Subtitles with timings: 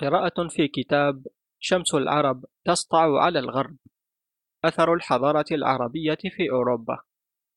[0.00, 1.26] قراءة في كتاب
[1.58, 3.76] شمس العرب تسطع على الغرب
[4.64, 6.98] أثر الحضارة العربية في أوروبا.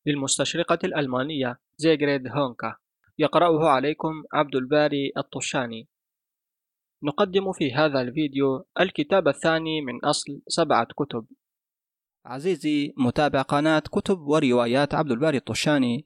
[0.05, 2.75] للمستشرقة الألمانية زيغريد هونكا
[3.19, 5.87] يقرأه عليكم عبد الباري الطشاني.
[7.03, 11.25] نقدم في هذا الفيديو الكتاب الثاني من أصل سبعة كتب.
[12.25, 16.05] عزيزي متابع قناة كتب وروايات عبد الباري الطشاني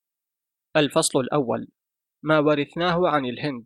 [0.75, 1.67] الفصل الأول.
[2.23, 3.65] ما ورثناه عن الهند.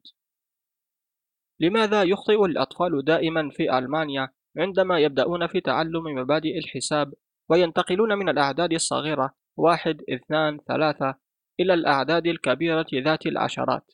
[1.60, 7.14] لماذا يخطئ الأطفال دائما في ألمانيا عندما يبدأون في تعلم مبادئ الحساب
[7.50, 11.16] وينتقلون من الأعداد الصغيرة واحد اثنان ثلاثة
[11.60, 13.92] إلى الأعداد الكبيرة ذات العشرات؟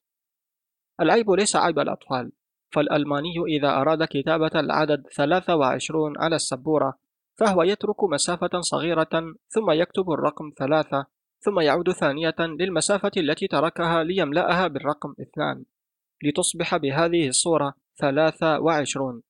[1.02, 2.32] العيب ليس عيب الأطفال
[2.74, 6.98] فالألماني إذا أراد كتابة العدد 23 على السبورة
[7.40, 11.06] فهو يترك مسافة صغيرة ثم يكتب الرقم ثلاثة
[11.44, 15.66] ثم يعود ثانية للمسافة التي تركها ليملأها بالرقم اثنان
[16.24, 19.24] لتصبح بهذه الصورة ثلاثة وعشرون.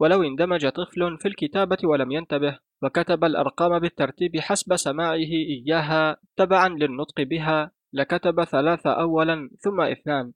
[0.00, 7.20] ولو اندمج طفل في الكتابة ولم ينتبه وكتب الأرقام بالترتيب حسب سماعه إياها تبعا للنطق
[7.20, 10.32] بها لكتب ثلاثة أولا ثم اثنان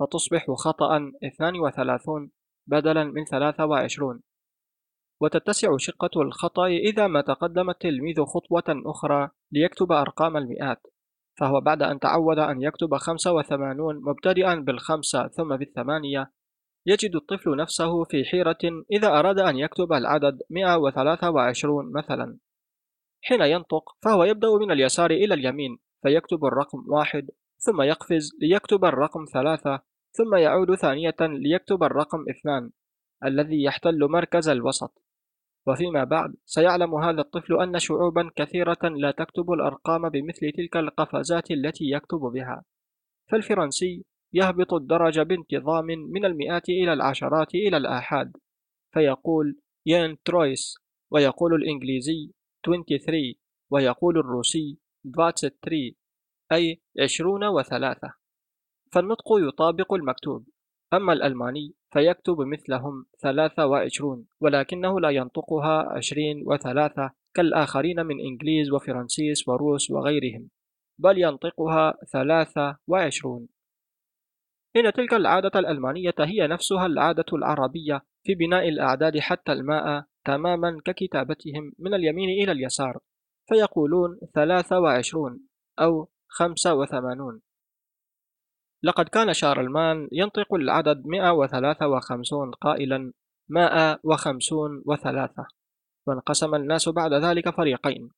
[0.00, 2.30] فتصبح خطأ اثنان وثلاثون
[2.66, 4.20] بدلا من ثلاثة وعشرون.
[5.20, 10.86] وتتسع شقة الخطأ إذا ما تقدم التلميذ خطوة أخرى ليكتب أرقام المئات
[11.40, 16.32] فهو بعد أن تعود أن يكتب خمسة وثمانون مبتدئا بالخمسة ثم بالثمانية
[16.86, 18.58] يجد الطفل نفسه في حيرة
[18.92, 22.38] إذا أراد أن يكتب العدد 123 مثلا.
[23.22, 29.24] حين ينطق فهو يبدأ من اليسار إلى اليمين فيكتب الرقم واحد ثم يقفز ليكتب الرقم
[29.32, 32.70] ثلاثة ثم يعود ثانية ليكتب الرقم اثنان
[33.24, 35.02] الذي يحتل مركز الوسط.
[35.70, 41.84] وفيما بعد سيعلم هذا الطفل أن شعوبا كثيرة لا تكتب الأرقام بمثل تلك القفزات التي
[41.84, 42.64] يكتب بها.
[43.30, 48.36] فالفرنسي يهبط الدرجة بانتظام من المئات إلى العشرات إلى الآحاد.
[48.94, 50.74] فيقول ين ترويس
[51.10, 52.30] ويقول الإنجليزي
[52.66, 53.34] 23
[53.70, 54.78] ويقول الروسي
[55.16, 55.92] 23
[56.52, 58.14] أي عشرون وثلاثة.
[58.92, 60.48] فالنطق يطابق المكتوب.
[60.94, 69.48] أما الألماني فيكتب مثلهم ثلاثة وعشرون ولكنه لا ينطقها عشرين وثلاثة كالآخرين من إنجليز وفرنسيس
[69.48, 70.50] وروس وغيرهم
[70.98, 73.48] بل ينطقها ثلاثة وعشرون.
[74.76, 81.72] إن تلك العادة الألمانية هي نفسها العادة العربية في بناء الأعداد حتى الماء تماما ككتابتهم
[81.78, 82.98] من اليمين إلى اليسار
[83.48, 85.40] فيقولون ثلاثة وعشرون
[85.80, 87.40] أو خمسة وثمانون.
[88.82, 93.12] لقد كان شارلمان ينطق العدد 153 قائلا
[93.48, 95.46] مائة وخمسون وثلاثة
[96.06, 98.10] وانقسم الناس بعد ذلك فريقين.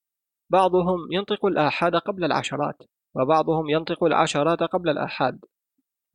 [0.51, 2.83] بعضهم ينطق الآحاد قبل العشرات
[3.15, 5.45] وبعضهم ينطق العشرات قبل الآحاد.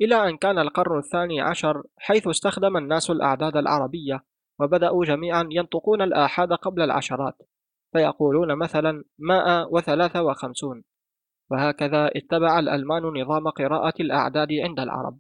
[0.02, 4.24] إلى أن كان القرن الثاني عشر حيث استخدم الناس الأعداد العربية
[4.60, 7.38] وبدأوا جميعا ينطقون الآحاد قبل العشرات
[7.94, 10.84] فيقولون مثلا مائة وثلاثة وخمسون.
[11.52, 15.20] وهكذا اتبع الألمان نظام قراءة الأعداد عند العرب.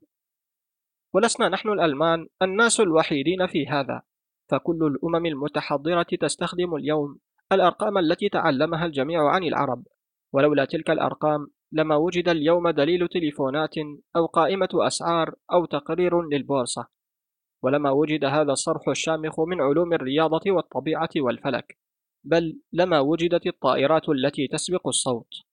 [1.13, 4.01] ولسنا نحن الألمان الناس الوحيدين في هذا
[4.49, 7.19] فكل الأمم المتحضرة تستخدم اليوم
[7.51, 9.83] الأرقام التي تعلمها الجميع عن العرب.
[10.33, 13.75] ولولا تلك الأرقام لما وجد اليوم دليل تليفونات
[14.15, 16.87] أو قائمة أسعار أو تقرير للبورصة.
[17.63, 21.77] ولما وجد هذا الصرح الشامخ من علوم الرياضة والطبيعة والفلك
[22.23, 25.46] بل لما وجدت الطائرات التي تسبق الصوت.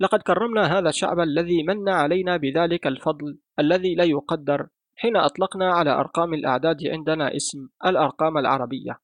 [0.00, 5.90] لقد كرمنا هذا الشعب الذي من علينا بذلك الفضل الذي لا يقدر حين أطلقنا على
[5.90, 8.98] أرقام الأعداد عندنا اسم الأرقام العربية.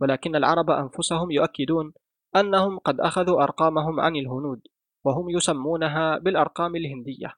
[0.00, 1.92] ولكن العرب أنفسهم يؤكدون
[2.36, 4.60] أنهم قد أخذوا أرقامهم عن الهنود
[5.04, 7.34] وهم يسمونها بالأرقام الهندية.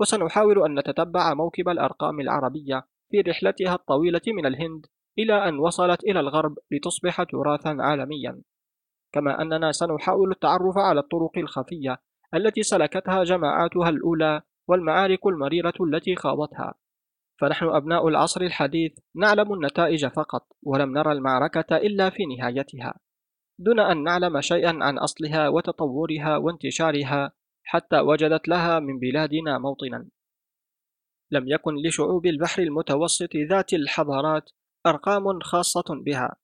[0.00, 4.86] وسنحاول أن نتتبع موكب الأرقام العربية في رحلتها الطويلة من الهند
[5.18, 8.42] إلى أن وصلت إلى الغرب لتصبح تراثا عالميا.
[9.12, 11.98] كما أننا سنحاول التعرف على الطرق الخفية
[12.34, 16.74] التي سلكتها جماعاتها الأولى والمعارك المريرة التي خاضتها.
[17.40, 22.94] فنحن أبناء العصر الحديث نعلم النتائج فقط ولم نرى المعركة إلا في نهايتها.
[23.58, 27.32] دون أن نعلم شيئا عن أصلها وتطورها وانتشارها
[27.64, 30.08] حتى وجدت لها من بلادنا موطنا.
[31.30, 34.50] لم يكن لشعوب البحر المتوسط ذات الحضارات
[34.86, 36.36] أرقام خاصة بها.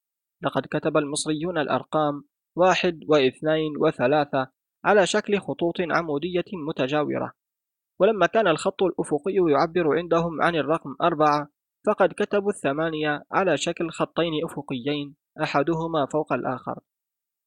[0.42, 2.24] لقد كتب المصريون الأرقام
[2.58, 4.50] واحد واثنين وثلاثة
[4.84, 7.32] على شكل خطوط عمودية متجاورة.
[8.00, 11.48] ولما كان الخط الأفقي يعبر عندهم عن الرقم أربعة
[11.86, 16.80] فقد كتبوا الثمانية على شكل خطين أفقيين أحدهما فوق الآخر.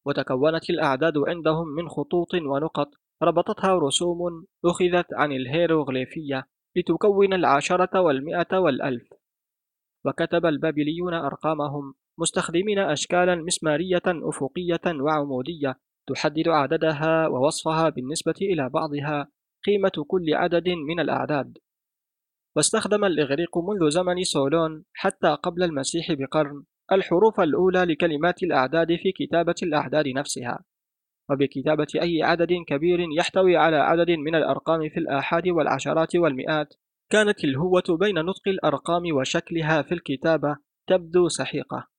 [0.06, 2.88] وتكونت الأعداد عندهم من خطوط ونقط
[3.24, 9.14] ربطتها رسوم أخذت عن الهيروغليفية لتكون العشرة والمئة والألف.
[10.06, 19.32] وكتب البابليون أرقامهم مستخدمين أشكالا مسمارية أفقية وعمودية تحدد عددها ووصفها بالنسبة إلى بعضها
[19.66, 21.58] قيمة كل عدد من الأعداد.
[22.56, 29.56] واستخدم الإغريق منذ زمن سولون حتى قبل المسيح بقرن الحروف الأولى لكلمات الأعداد في كتابة
[29.64, 30.64] الأعداد نفسها.
[31.30, 36.74] وبكتابة أي عدد كبير يحتوي على عدد من الأرقام في الآحاد والعشرات والمئات
[37.12, 40.56] كانت الهوة بين نطق الأرقام وشكلها في الكتابة
[40.88, 41.91] تبدو سحيقة.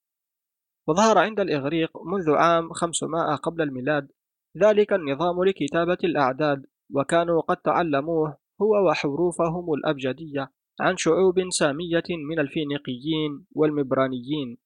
[0.89, 4.13] وظهر عند الإغريق منذ عام 500 قبل الميلاد.
[4.57, 13.47] ذلك النظام لكتابة الأعداد وكانوا قد تعلموه هو وحروفهم الأبجدية عن شعوب سامية من الفينيقيين
[13.53, 14.59] والمبرانيين.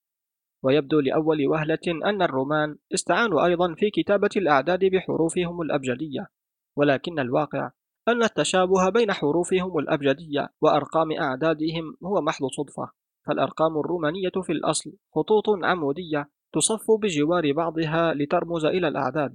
[0.63, 6.29] ويبدو لأول وهلة أن الرومان استعانوا أيضا في كتابة الأعداد بحروفهم الأبجدية.
[6.77, 7.71] ولكن الواقع
[8.09, 12.91] أن التشابه بين حروفهم الأبجدية وأرقام أعدادهم هو محض صدفة.
[13.27, 19.35] فالأرقام الرومانية في الأصل خطوط عمودية تصف بجوار بعضها لترمز إلى الأعداد.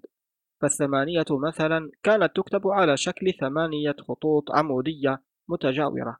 [0.61, 6.17] فالثمانية مثلا كانت تكتب على شكل ثمانية خطوط عمودية متجاورة.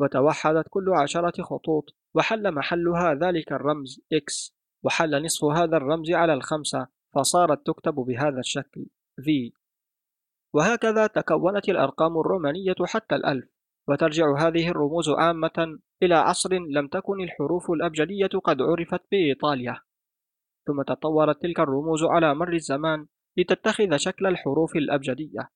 [0.00, 1.84] وتوحدت كل عشرة خطوط
[2.14, 4.52] وحل محلها ذلك الرمز X
[4.84, 8.86] وحل نصف هذا الرمز على الخمسة فصارت تكتب بهذا الشكل
[9.20, 9.52] V.
[10.54, 13.57] وهكذا تكونت الأرقام الرومانية حتى الألف.
[13.88, 19.80] وترجع هذه الرموز عامة إلى عصر لم تكن الحروف الأبجدية قد عرفت بإيطاليا.
[20.66, 23.06] ثم تطورت تلك الرموز على مر الزمان
[23.36, 25.50] لتتخذ شكل الحروف الأبجدية.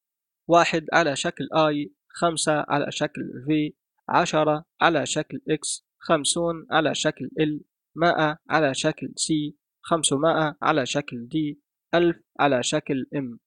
[0.49, 3.73] واحد على شكل I خمسة على شكل V
[4.09, 7.63] عشرة على شكل X خمسون على شكل L
[7.95, 11.57] مائة على شكل C خمسمائة على شكل D
[11.95, 13.39] ألف على شكل M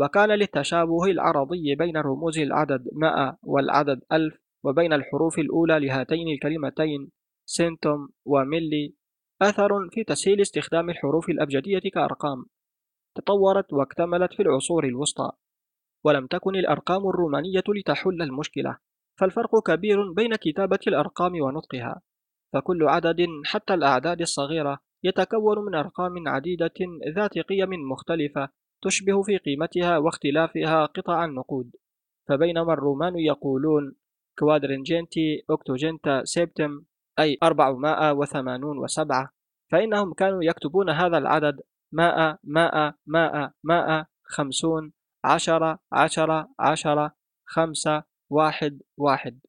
[0.00, 7.10] وكان للتشابه العرضي بين رموز العدد مائة والعدد ألف وبين الحروف الأولى لهاتين الكلمتين
[7.44, 8.94] سنتوم وملي
[9.42, 12.44] أثر في تسهيل استخدام الحروف الأبجدية كأرقام.
[13.16, 15.30] تطورت واكتملت في العصور الوسطى.
[16.04, 18.78] ولم تكن الأرقام الرومانية لتحل المشكلة.
[19.20, 22.02] فالفرق كبير بين كتابة الأرقام ونطقها.
[22.52, 26.74] فكل عدد حتى الأعداد الصغيرة يتكون من أرقام عديدة
[27.16, 28.48] ذات قيم مختلفة
[28.82, 31.70] تشبه في قيمتها واختلافها قطع النقود.
[32.28, 33.94] فبينما الرومان يقولون
[34.38, 36.82] كوادرنجنتي أكتوجنتا سيبتم
[37.18, 39.28] أي 487
[39.70, 41.60] فإنهم كانوا يكتبون هذا العدد
[41.92, 44.92] مائة مائة مائة مائة خمسون
[45.24, 47.14] عشرة عشرة عشرة
[47.46, 49.40] خمسة واحد واحد.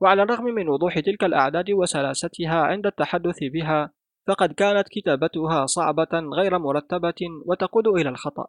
[0.00, 3.92] وعلى الرغم من وضوح تلك الأعداد وسلاستها عند التحدث بها
[4.30, 7.14] فقد كانت كتابتها صعبة غير مرتبة
[7.46, 8.46] وتقود إلى الخطأ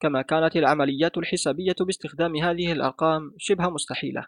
[0.00, 4.26] كما كانت العمليات الحسابية باستخدام هذه الأرقام شبه مستحيلة.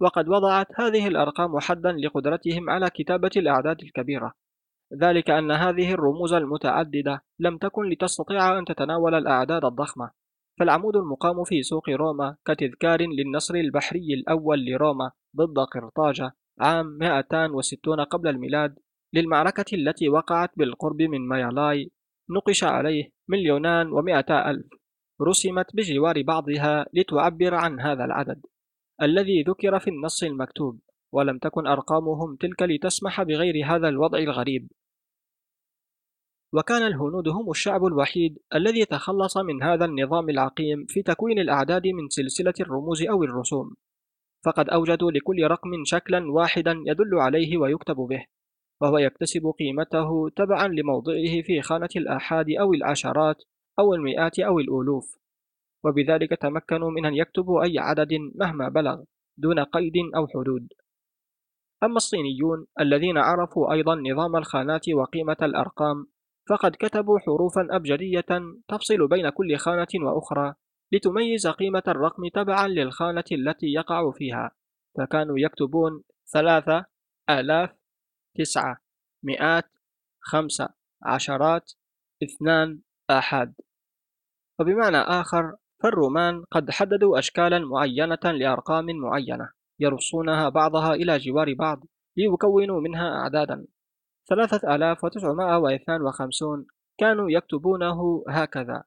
[0.00, 4.32] وقد وضعت هذه الأرقام حدا لقدرتهم على كتابة الأعداد الكبيرة.
[5.00, 10.10] ذلك أن هذه الرموز المتعددة لم تكن لتستطيع أن تتناول الأعداد الضخمة.
[10.60, 18.28] فالعمود المقام في سوق روما كتذكار للنصر البحري الأول لروما ضد قرطاجة عام 260 قبل
[18.28, 18.78] الميلاد
[19.12, 21.90] للمعركة التي وقعت بالقرب من مايالاي
[22.30, 24.66] نقش عليه مليونان ومائتا ألف.
[25.22, 28.46] رسمت بجوار بعضها لتعبر عن هذا العدد
[29.02, 30.80] الذي ذكر في النص المكتوب
[31.12, 34.68] ولم تكن أرقامهم تلك لتسمح بغير هذا الوضع الغريب.
[36.52, 42.08] وكان الهنود هم الشعب الوحيد الذي تخلص من هذا النظام العقيم في تكوين الأعداد من
[42.08, 43.74] سلسلة الرموز أو الرسوم.
[44.44, 48.24] فقد أوجدوا لكل رقم شكلا واحدا يدل عليه ويكتب به.
[48.80, 53.42] وهو يكتسب قيمته تبعا لموضعه في خانة الآحاد أو العشرات
[53.78, 55.18] أو المئات أو الألوف.
[55.84, 59.02] وبذلك تمكنوا من أن يكتبوا أي عدد مهما بلغ
[59.38, 60.68] دون قيد أو حدود.
[61.82, 66.06] أما الصينيون الذين عرفوا أيضا نظام الخانات وقيمة الأرقام
[66.48, 68.26] فقد كتبوا حروفا أبجدية
[68.68, 70.54] تفصل بين كل خانة وأخرى
[70.92, 74.50] لتميز قيمة الرقم تبعا للخانة التي يقع فيها.
[74.98, 76.84] فكانوا يكتبون ثلاثة
[77.30, 77.79] آلاف
[78.34, 78.76] تسعة
[79.22, 79.70] مئات
[80.20, 80.68] خمسة
[81.02, 81.72] عشرات
[82.22, 83.54] اثنان آحاد
[84.60, 91.84] وبمعنى آخر فالرومان قد حددوا أشكالا معينة لأرقام معينة يرصونها بعضها إلى جوار بعض
[92.16, 93.66] ليكونوا منها أعدادا.
[94.28, 96.66] ثلاثة آلاف وتسعمائة واثنان وخمسون
[96.98, 98.84] كانوا يكتبونه هكذا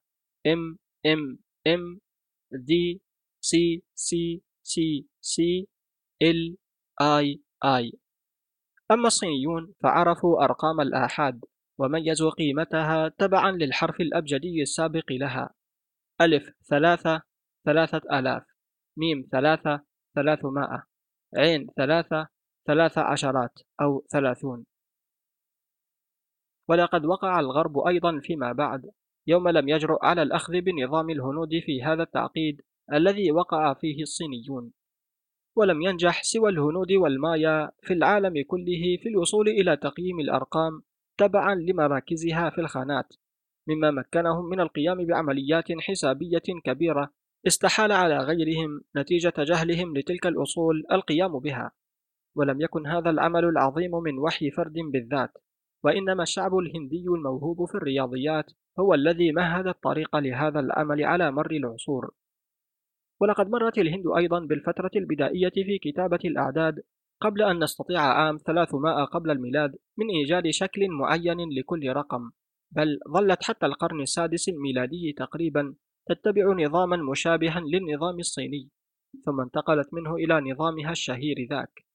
[0.47, 2.00] M M M
[2.53, 3.00] D
[3.41, 5.67] C C C C
[6.21, 6.57] L
[7.01, 8.02] I I
[8.92, 11.46] أما الصينيون فعرفوا أرقام الآحاد
[11.78, 15.54] وميزوا قيمتها تبعا للحرف الأبجدي السابق لها.
[16.22, 17.22] ألف ثلاثة
[17.66, 18.44] ثلاثة آلاف.
[18.98, 19.82] ميم ثلاثة
[20.16, 20.84] ثلاثمائة.
[21.38, 22.28] عين ثلاثة
[22.68, 24.66] ثلاث عشرات أو ثلاثون.
[26.70, 28.92] ولقد وقع الغرب أيضا فيما بعد
[29.28, 32.62] يوم لم يجرؤ على الأخذ بنظام الهنود في هذا التعقيد
[32.94, 34.72] الذي وقع فيه الصينيون.
[35.55, 40.81] ولم ينجح سوى الهنود والمايا في العالم كله في الوصول إلى تقييم الأرقام
[41.17, 43.13] تبعا لمراكزها في الخانات
[43.67, 47.13] مما مكنهم من القيام بعمليات حسابية كبيرة
[47.48, 51.72] استحال على غيرهم نتيجة جهلهم لتلك الأصول القيام بها.
[52.36, 55.31] ولم يكن هذا العمل العظيم من وحي فرد بالذات
[55.83, 62.12] وإنما الشعب الهندي الموهوب في الرياضيات هو الذي مهد الطريق لهذا العمل على مر العصور.
[63.22, 66.84] ولقد مرت الهند أيضا بالفترة البدائية في كتابة الأعداد
[67.22, 72.32] قبل أن نستطيع عام 300 قبل الميلاد من إيجاد شكل معين لكل رقم
[72.72, 78.70] بل ظلت حتى القرن السادس الميلادي تقريبا تتبع نظاما مشابها للنظام الصيني
[79.25, 81.86] ثم انتقلت منه إلى نظامها الشهير ذاك.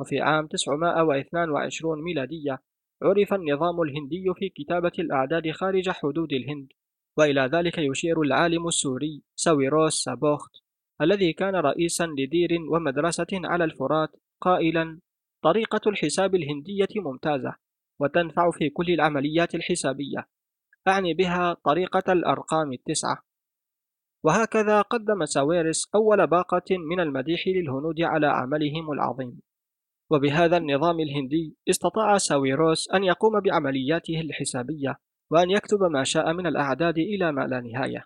[0.00, 2.62] وفي عام 922 ميلادية
[3.02, 6.68] عرف النظام الهندي في كتابة الأعداد خارج حدود الهند.
[7.18, 10.50] وإلى ذلك يشير العالم السوري ساويروس سابوخت
[11.02, 15.00] الذي كان رئيسا لدير ومدرسة على الفرات قائلا
[15.42, 17.54] طريقة الحساب الهندية ممتازة
[18.00, 20.28] وتنفع في كل العمليات الحسابية.
[20.88, 23.22] أعني بها طريقة الأرقام التسعة
[24.24, 29.40] وهكذا قدم ساويرس أول باقة من المديح للهنود على عملهم العظيم.
[30.10, 34.98] وبهذا النظام الهندي استطاع ساويروس أن يقوم بعملياته الحسابية.
[35.30, 38.04] وأن يكتب ما شاء من الأعداد إلى ما لا نهاية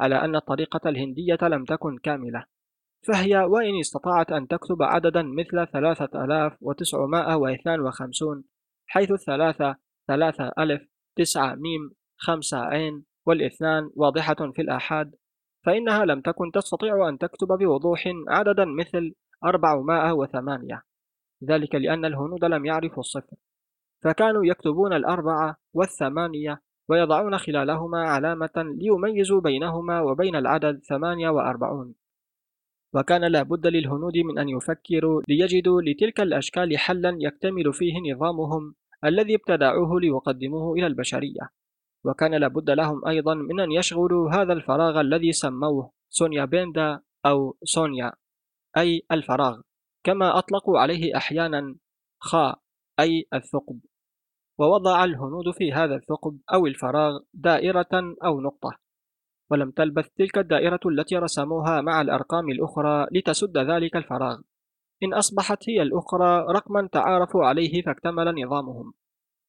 [0.00, 2.44] على أن الطريقة الهندية لم تكن كاملة.
[3.06, 8.44] فهي وإن استطاعت أن تكتب عددا مثل ثلاثة آلاف وتسعمائة وإثنان وخمسون
[8.86, 9.76] حيث الثلاثة
[10.08, 10.82] ثلاثة ألف
[11.16, 15.14] تسعة ميم خمسة عين والإثنان واضحة في الآحاد
[15.66, 20.82] فإنها لم تكن تستطيع أن تكتب بوضوح عددا مثل أربعمائة وثمانية.
[21.44, 23.36] ذلك لأن الهنود لم يعرفوا الصفر.
[24.04, 31.94] فكانوا يكتبون الأربعة والثمانية ويضعون خلالهما علامة ليميزوا بينهما وبين العدد ثمانية وأربعون.
[32.94, 39.34] وكان لا بد للهنود من أن يفكروا ليجدوا لتلك الأشكال حلا يكتمل فيه نظامهم الذي
[39.34, 41.50] ابتدعوه ليقدموه إلى البشرية.
[42.04, 48.12] وكان لابد لهم أيضا من أن يشغلوا هذا الفراغ الذي سموه سونيا بيندا أو سونيا
[48.76, 49.60] أي الفراغ
[50.04, 51.76] كما أطلقوا عليه أحيانا
[52.20, 52.56] خا
[53.00, 53.80] أي الثقب.
[54.58, 58.78] ووضع الهنود في هذا الثقب أو الفراغ دائرة أو نقطة
[59.50, 64.40] ولم تلبث تلك الدائرة التي رسموها مع الأرقام الأخرى لتسد ذلك الفراغ.
[65.02, 68.92] إن أصبحت هي الأخرى رقما تعارفوا عليه فاكتمل نظامهم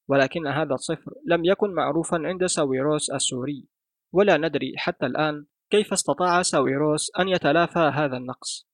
[0.08, 3.68] ولكن هذا الصفر لم يكن معروفا عند ساويروس السوري.
[4.14, 8.68] ولا ندري حتى الآن كيف استطاع ساويروس أن يتلافى هذا النقص.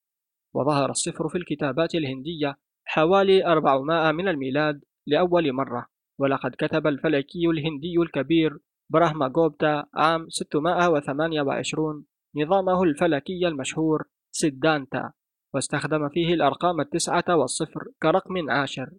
[0.53, 5.90] وظهر الصفر في الكتابات الهندية حوالي 400 من الميلاد لأول مرة.
[6.21, 8.57] ولقد كتب الفلكي الهندي الكبير
[8.89, 15.11] براهما غوبتا عام 628 نظامه الفلكي المشهور سيدانتا
[15.53, 18.89] واستخدم فيه الأرقام التسعة والصفر كرقم عاشر.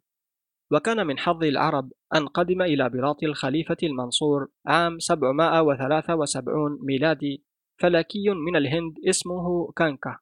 [0.73, 7.45] وكان من حظ العرب أن قدم إلى بلاط الخليفة المنصور عام 773 ميلادي
[7.81, 10.19] فلكي من الهند اسمه كانكا.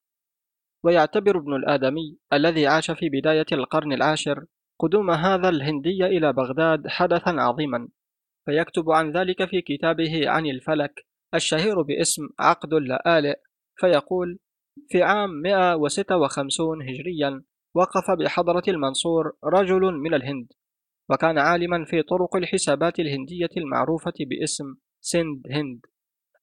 [0.85, 4.45] ويعتبر ابن الآدمي الذي عاش في بداية القرن العاشر
[4.81, 7.89] قدوم هذا الهندي إلى بغداد حدثا عظيما
[8.47, 13.39] فيكتب عن ذلك في كتابه عن الفلك الشهير باسم عقد اللآلئ
[13.77, 14.39] فيقول
[14.89, 17.43] في عام 156 هجريا
[17.75, 20.47] وقف بحضرة المنصور رجل من الهند
[21.11, 24.65] وكان عالما في طرق الحسابات الهندية المعروفة باسم
[25.01, 25.81] سند هند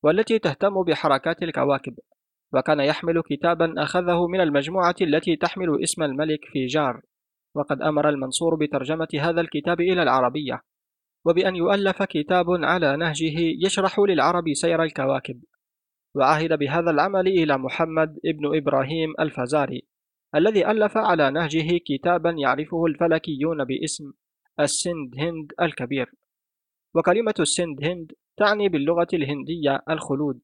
[0.04, 1.94] والتي تهتم بحركات الكواكب
[2.54, 7.02] وكان يحمل كتابا أخذه من المجموعة التي تحمل اسم الملك في جار.
[7.58, 10.62] وقد أمر المنصور بترجمة هذا الكتاب إلى العربية
[11.26, 15.44] وبأن يؤلف كتاب على نهجه يشرح للعرب سير الكواكب
[16.16, 19.88] وعهد بهذا العمل إلى محمد ابن إبراهيم الفزاري
[20.36, 24.14] الذي ألف على نهجه كتابا يعرفه الفلكيون باسم
[24.60, 26.12] السند هند الكبير.
[26.96, 30.40] وكلمة السند هند تعني باللغة الهندية الخلود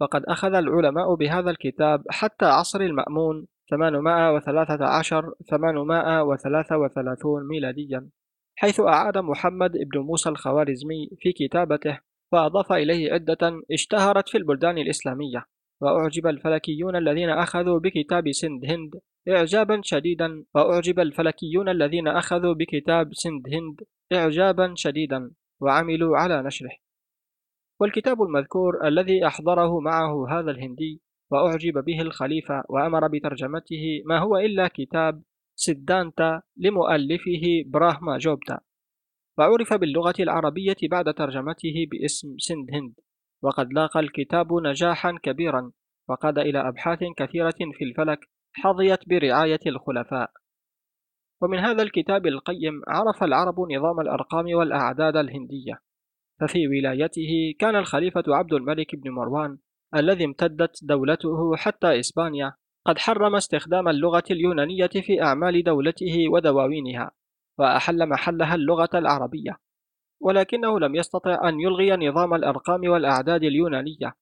[0.00, 8.08] فقد أخذ العلماء بهذا الكتاب حتى عصر المأمون 813 833 ميلاديا
[8.56, 11.98] حيث أعاد محمد بن موسى الخوارزمي في كتابته
[12.32, 15.46] وأضاف إليه عدة اشتهرت في البلدان الإسلامية.
[15.80, 20.44] وأعجب الفلكيون الذين أخذوا بكتاب سند هند إعجابا شديدا.
[20.54, 23.80] وأعجب الفلكيون الذين أخذوا بكتاب سند هند
[24.12, 25.30] إعجابا شديدا.
[25.60, 26.76] وعملوا على نشره.
[27.80, 31.00] والكتاب المذكور الذي أحضره معه هذا الهندي
[31.30, 35.22] وأعجب به الخليفة وأمر بترجمته ما هو إلا كتاب
[35.54, 38.60] سدانتا لمؤلفه براهما جوبتا.
[39.38, 42.94] وعرف باللغة العربية بعد ترجمته باسم سند هند
[43.42, 45.72] وقد لاقى الكتاب نجاحا كبيرا
[46.08, 48.20] وقاد إلى أبحاث كثيرة في الفلك
[48.52, 50.30] حظيت برعاية الخلفاء.
[51.42, 55.80] ومن هذا الكتاب القيم عرف العرب نظام الأرقام والأعداد الهندية.
[56.40, 59.58] ففي ولايته كان الخليفة عبد الملك بن مروان
[59.96, 62.54] الذي امتدت دولته حتى إسبانيا
[62.86, 67.10] قد حرم استخدام اللغة اليونانية في أعمال دولته ودواوينها
[67.58, 69.58] وأحل محلها اللغة العربية.
[70.20, 74.14] ولكنه لم يستطع أن يلغي نظام الأرقام والأعداد اليونانية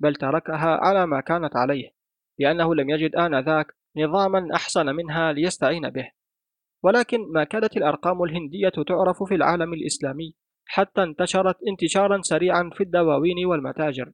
[0.00, 1.90] بل تركها على ما كانت عليه
[2.38, 6.10] لأنه لم يجد آنذاك نظاما أحسن منها ليستعين به.
[6.82, 10.34] ولكن ما كادت الأرقام الهندية تعرف في العالم الإسلامي
[10.66, 14.12] حتى انتشرت انتشارا سريعا في الدواوين والمتاجر.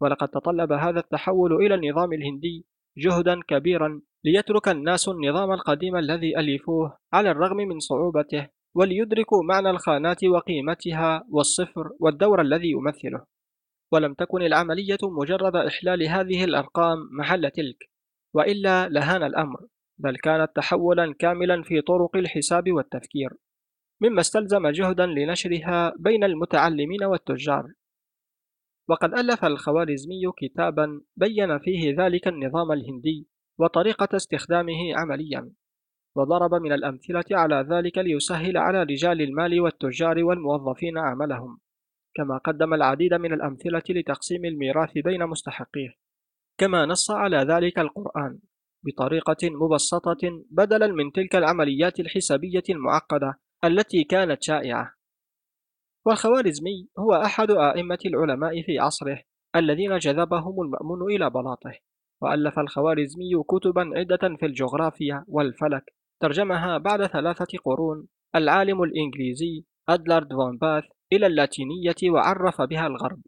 [0.00, 2.66] ولقد تطلب هذا التحول إلى النظام الهندي
[2.98, 10.24] جهدا كبيرا ليترك الناس النظام القديم الذي ألفوه على الرغم من صعوبته وليدركوا معنى الخانات
[10.24, 13.24] وقيمتها والصفر والدور الذي يمثله.
[13.92, 17.90] ولم تكن العملية مجرد إحلال هذه الأرقام محل تلك
[18.34, 19.66] وإلا لهان الأمر
[19.98, 23.30] بل كانت تحولا كاملا في طرق الحساب والتفكير
[24.02, 27.72] مما استلزم جهدا لنشرها بين المتعلمين والتجار.
[28.88, 33.28] وقد ألف الخوارزمي كتابا بين فيه ذلك النظام الهندي
[33.58, 35.50] وطريقة استخدامه عمليا
[36.16, 41.58] وضرب من الأمثلة على ذلك ليسهل على رجال المال والتجار والموظفين عملهم
[42.18, 45.94] كما قدم العديد من الأمثلة لتقسيم الميراث بين مستحقيه.
[46.58, 48.38] كما نص على ذلك القرآن
[48.84, 54.94] بطريقة مبسطة بدلا من تلك العمليات الحسابية المعقدة التي كانت شائعة.
[56.08, 59.18] والخوارزمي هو أحد أئمة العلماء في عصره
[59.56, 61.72] الذين جذبهم المأمون إلى بلاطه
[62.22, 65.84] وألف الخوارزمي كتبا عدة في الجغرافيا والفلك
[66.20, 73.20] ترجمها بعد ثلاثة قرون العالم الإنجليزي أدلارد فون باث إلى اللاتينية وعرف بها الغرب.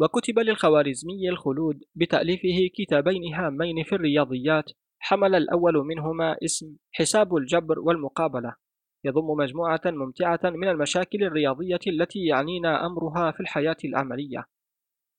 [0.00, 8.54] وكتب للخوارزمي الخلود بتأليفه كتابين هامين في الرياضيات حمل الأول منهما اسم حساب الجبر والمقابلة.
[9.04, 14.44] يضم مجموعة ممتعة من المشاكل الرياضية التي يعنينا أمرها في الحياة العملية.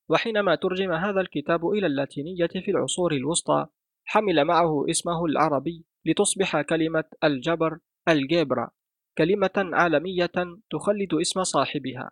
[0.09, 3.67] وحينما ترجم هذا الكتاب إلى اللاتينية في العصور الوسطى
[4.05, 8.69] حمل معه اسمه العربي لتصبح كلمة الجبر الجبرا
[9.17, 10.31] كلمة عالمية
[10.71, 12.11] تخلد اسم صاحبها.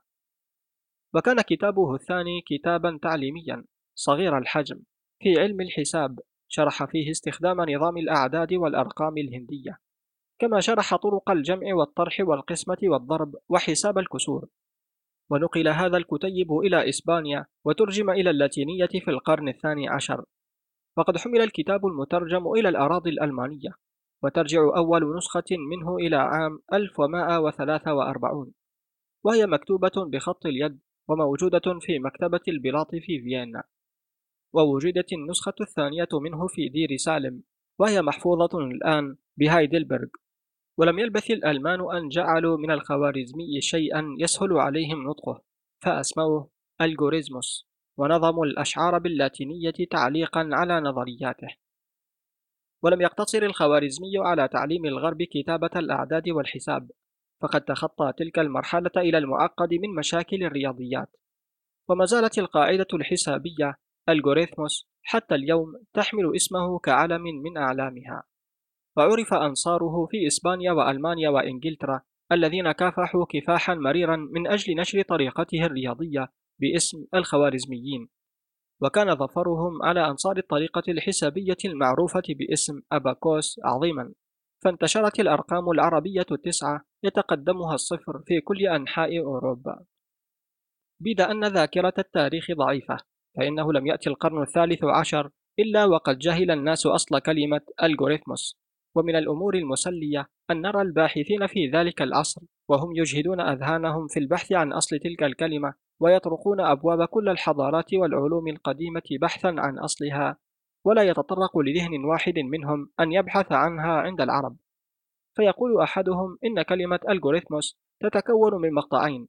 [1.14, 4.80] وكان كتابه الثاني كتابا تعليميا صغير الحجم
[5.24, 9.80] في علم الحساب شرح فيه استخدام نظام الأعداد والأرقام الهندية.
[10.40, 14.48] كما شرح طرق الجمع والطرح والقسمة والضرب وحساب الكسور.
[15.32, 20.26] ونقل هذا الكتيب إلى إسبانيا وترجم إلى اللاتينية في القرن الثاني عشر.
[20.98, 23.70] وقد حمل الكتاب المترجم إلى الأراضي الألمانية
[24.24, 28.54] وترجع أول نسخة منه إلى عام 1143
[29.24, 33.64] وهي مكتوبة بخط اليد وموجودة في مكتبة البلاط في فيينا.
[34.54, 37.44] ووجدت النسخة الثانية منه في دير سالم
[37.80, 40.08] وهي محفوظة الآن بهايدلبرغ.
[40.80, 45.42] ولم يلبث الألمان أن جعلوا من الخوارزمي شيئا يسهل عليهم نطقه
[45.84, 46.50] فأسموه
[46.82, 51.48] الجوريزموس ونظموا الأشعار باللاتينية تعليقا على نظرياته.
[52.84, 56.92] ولم يقتصر الخوارزمي على تعليم الغرب كتابة الأعداد والحساب
[57.42, 61.16] فقد تخطى تلك المرحلة إلى المعقد من مشاكل الرياضيات.
[61.90, 63.76] وما زالت القاعدة الحسابية
[64.10, 68.29] الجوريثموس حتى اليوم تحمل اسمه كعلم من أعلامها.
[68.98, 76.28] وعرف أنصاره في إسبانيا وألمانيا وإنجلترا الذين كافحوا كفاحا مريرا من أجل نشر طريقته الرياضية
[76.60, 78.10] باسم الخوارزميين.
[78.82, 84.14] وكان ظفرهم على أنصار الطريقة الحسابية المعروفة باسم أباكوس عظيما.
[84.64, 89.86] فانتشرت الأرقام العربية التسعة يتقدمها الصفر في كل أنحاء أوروبا.
[91.02, 92.98] بيد أن ذاكرة التاريخ ضعيفة
[93.38, 98.60] فإنه لم يأتي القرن الثالث عشر إلا وقد جهل الناس أصل كلمة الجوريثموس.
[98.96, 104.74] ومن الأمور المسلية أن نرى الباحثين في ذلك العصر وهم يجهدون أذهانهم في البحث عن
[104.74, 110.38] أصل تلك الكلمة ويطرقون أبواب كل الحضارات والعلوم القديمة بحثا عن أصلها
[110.86, 114.58] ولا يتطرق لذهن واحد منهم أن يبحث عنها عند العرب.
[115.36, 119.28] فيقول أحدهم إن كلمة الجوريثموس تتكون من مقطعين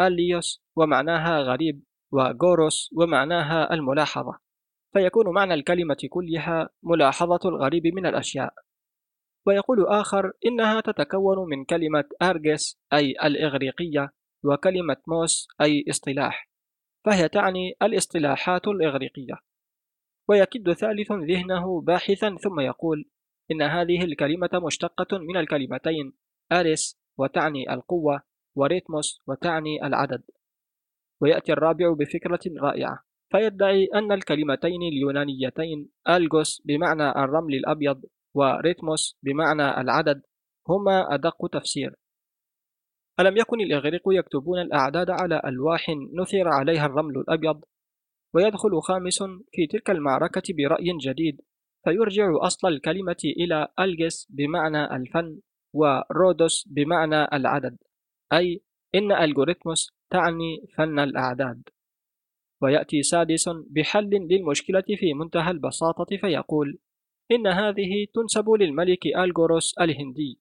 [0.00, 4.38] أليوس ومعناها غريب وغوروس ومعناها الملاحظة
[4.92, 8.54] فيكون معنى الكلمة كلها ملاحظة الغريب من الأشياء.
[9.46, 14.12] ويقول آخر إنها تتكون من كلمة أرجس أي الإغريقية
[14.44, 16.48] وكلمة موس أي اصطلاح
[17.04, 19.34] فهي تعني الاصطلاحات الإغريقية.
[20.28, 23.04] ويكد ثالث ذهنه باحثا ثم يقول
[23.50, 26.12] إن هذه الكلمة مشتقة من الكلمتين
[26.52, 28.22] أريس وتعني القوة
[28.56, 30.22] وريتموس وتعني العدد.
[31.20, 38.04] ويأتي الرابع بفكرة رائعة فيدعي أن الكلمتين اليونانيتين ألغوس بمعنى الرمل الأبيض
[38.34, 40.22] وريتموس بمعنى العدد
[40.68, 41.94] هما أدق تفسير.
[43.20, 45.86] ألم يكن الإغريق يكتبون الأعداد على ألواح
[46.20, 47.64] نثر عليها الرمل الأبيض
[48.34, 51.40] ويدخل خامس في تلك المعركة برأي جديد
[51.84, 55.40] فيرجع أصل الكلمة إلى ألجس بمعنى الفن
[55.72, 57.76] ورودوس بمعنى العدد.
[58.32, 58.62] أي
[58.94, 61.62] إن الجوريثموس تعني فن الأعداد.
[62.62, 66.78] ويأتي سادس بحل للمشكلة في منتهى البساطة فيقول
[67.30, 70.40] إن هذه تنسب للملك ألغوروس الهندي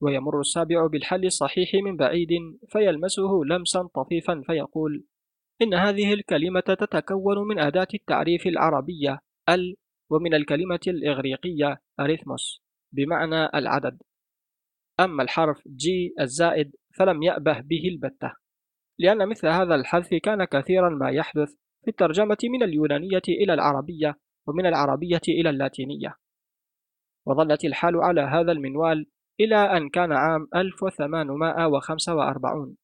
[0.00, 2.28] ويمر السابع بالحل الصحيح من بعيد
[2.68, 5.04] فيلمسه لمسا طفيفا فيقول
[5.62, 9.76] إن هذه الكلمة تتكون من أداة التعريف العربية ال
[10.10, 14.02] ومن الكلمة الإغريقية أريثموس بمعنى العدد.
[15.00, 18.32] أما الحرف جي الزائد فلم يأبه به البتة
[18.98, 24.66] لأن مثل هذا الحذف كان كثيرا ما يحدث في الترجمة من اليونانية إلى العربية ومن
[24.66, 26.16] العربية إلى اللاتينية.
[27.26, 29.06] وظلت الحال على هذا المنوال
[29.40, 32.76] إلى أن كان عام 1845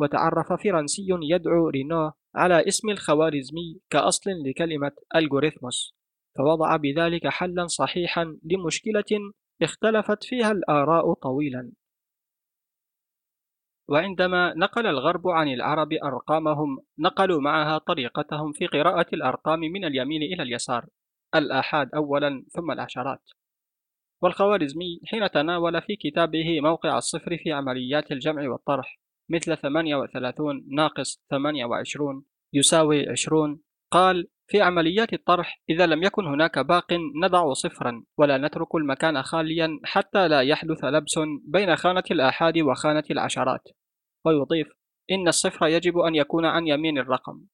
[0.00, 5.98] وتعرف فرنسي يدعو رينو على اسم الخوارزمي كأصل لكلمة الجوريثموس
[6.38, 11.72] فوضع بذلك حلا صحيحا لمشكلة اختلفت فيها الآراء طويلا.
[13.88, 20.42] وعندما نقل الغرب عن العرب أرقامهم نقلوا معها طريقتهم في قراءة الأرقام من اليمين إلى
[20.42, 20.86] اليسار
[21.34, 23.22] الآحاد أولا ثم العشرات.
[24.22, 32.24] والخوارزمي حين تناول في كتابه موقع الصفر في عمليات الجمع والطرح مثل 38 ناقص 28
[32.52, 38.74] يساوي 20 قال في عمليات الطرح إذا لم يكن هناك باق نضع صفرا ولا نترك
[38.74, 43.68] المكان خاليا حتى لا يحدث لبس بين خانة الآحاد وخانة العشرات
[44.24, 44.68] ويضيف
[45.10, 47.44] إن الصفر يجب أن يكون عن يمين الرقم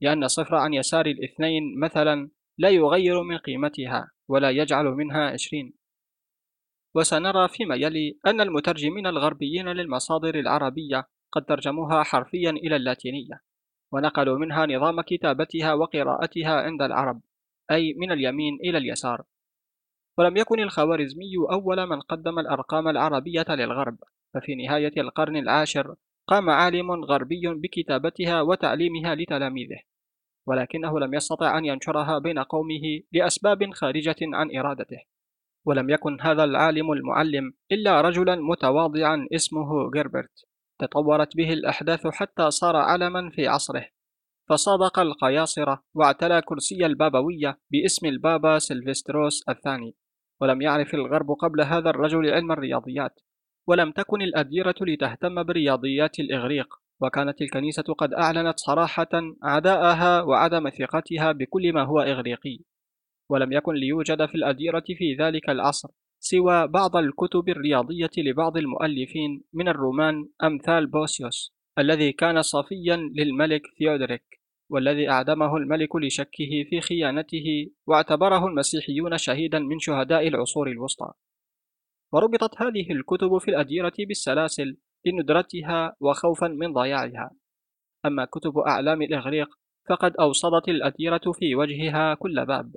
[0.00, 5.81] لأن الصفر عن يسار الاثنين مثلا لا يغير من قيمتها ولا يجعل منها عشرين
[6.94, 13.40] وسنرى فيما يلي أن المترجمين الغربيين للمصادر العربية قد ترجموها حرفيا إلى اللاتينية
[13.92, 17.20] ونقلوا منها نظام كتابتها وقراءتها عند العرب
[17.70, 19.22] أي من اليمين إلى اليسار.
[20.18, 23.98] ولم يكن الخوارزمي أول من قدم الأرقام العربية للغرب
[24.34, 25.94] ففي نهاية القرن العاشر
[26.26, 29.80] قام عالم غربي بكتابتها وتعليمها لتلاميذه
[30.46, 35.11] ولكنه لم يستطع أن ينشرها بين قومه لأسباب خارجة عن إرادته.
[35.66, 40.44] ولم يكن هذا العالم المعلم إلا رجلا متواضعا اسمه جيربرت.
[40.78, 43.84] تطورت به الأحداث حتى صار علما في عصره.
[44.48, 49.96] فصادق القياصرة واعتلى كرسي البابوية باسم البابا سيلفستروس الثاني.
[50.40, 53.20] ولم يعرف الغرب قبل هذا الرجل علم الرياضيات.
[53.68, 56.74] ولم تكن الأديرة لتهتم برياضيات الإغريق.
[57.00, 59.08] وكانت الكنيسة قد أعلنت صراحة
[59.42, 62.58] عداءها وعدم ثقتها بكل ما هو إغريقي.
[63.28, 65.88] ولم يكن ليوجد في الأديرة في ذلك العصر
[66.20, 74.42] سوى بعض الكتب الرياضية لبعض المؤلفين من الرومان أمثال بوسيوس الذي كان صفيا للملك ثيودريك
[74.72, 81.12] والذي أعدمه الملك لشكه في خيانته واعتبره المسيحيون شهيدا من شهداء العصور الوسطى.
[82.12, 87.30] وربطت هذه الكتب في الأديرة بالسلاسل لندرتها وخوفا من ضياعها.
[88.06, 89.48] أما كتب أعلام الإغريق
[89.88, 92.76] فقد أوصدت الأديرة في وجهها كل باب.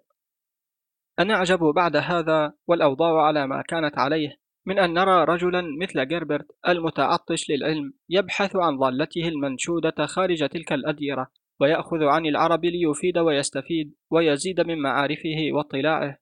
[1.19, 6.47] أنا أعجب بعد هذا والأوضاع على ما كانت عليه من أن نرى رجلا مثل جيربرت
[6.67, 14.61] المتعطش للعلم يبحث عن ضالته المنشودة خارج تلك الأديرة ويأخذ عن العرب ليفيد ويستفيد ويزيد
[14.61, 16.17] من معارفه واطلاعه.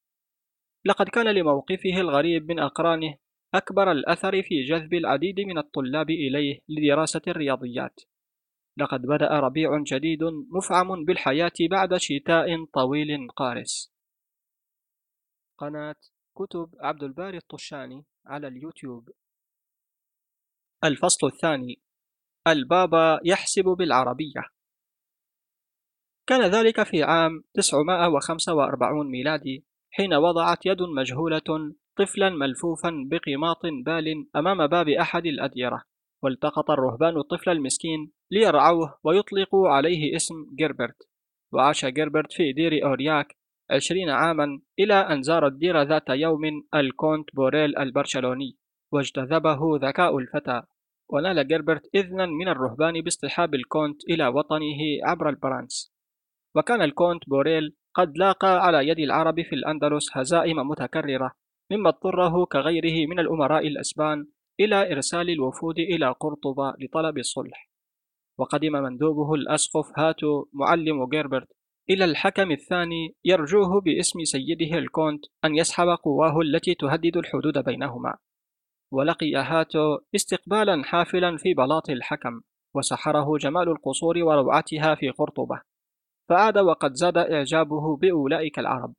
[0.85, 3.15] لقد كان لموقفه الغريب من أقرانه
[3.53, 7.99] أكبر الأثر في جذب العديد من الطلاب إليه لدراسة الرياضيات.
[8.77, 13.92] لقد بدأ ربيع جديد مفعم بالحياة بعد شتاء طويل قارس.
[15.63, 15.95] قناة
[16.37, 19.09] كتب عبد الباري الطشاني على اليوتيوب.
[20.83, 21.81] الفصل الثاني
[22.47, 24.43] البابا يحسب بالعربية.
[26.27, 34.67] كان ذلك في عام 945 ميلادي حين وضعت يد مجهولة طفلا ملفوفا بقماط بال أمام
[34.67, 35.83] باب أحد الأديرة
[36.23, 41.09] والتقط الرهبان الطفل المسكين ليرعوه ويطلقوا عليه اسم جيربرت.
[41.53, 46.41] وعاش جيربرت في دير أورياك عشرين عاما إلى أن زار الدير ذات يوم
[46.75, 48.57] الكونت بوريل البرشلوني
[48.91, 50.61] واجتذبه ذكاء الفتى.
[51.09, 55.93] ونال جيربرت إذنا من الرهبان باصطحاب الكونت إلى وطنه عبر البرانس.
[56.55, 61.31] وكان الكونت بوريل قد لاقى على يد العرب في الأندلس هزائم متكررة
[61.71, 64.27] مما اضطره كغيره من الأمراء الأسبان
[64.59, 67.69] إلى إرسال الوفود إلى قرطبة لطلب الصلح.
[68.37, 71.47] وقدم مندوبه الأسقف هاتو معلم جيربرت
[71.89, 78.17] إلى الحكم الثاني يرجوه باسم سيده الكونت أن يسحب قواه التي تهدد الحدود بينهما
[78.91, 82.41] ولقي هاتو استقبالا حافلا في بلاط الحكم
[82.75, 85.61] وسحره جمال القصور وروعتها في قرطبة
[86.29, 88.93] فعاد وقد زاد إعجابه بأولئك العرب.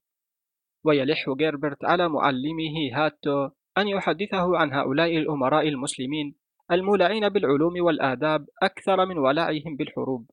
[0.85, 6.35] ويلح جيربرت على معلمه هاتو أن يحدثه عن هؤلاء الأمراء المسلمين
[6.73, 10.31] المولعين بالعلوم والآداب أكثر من ولعهم بالحروب.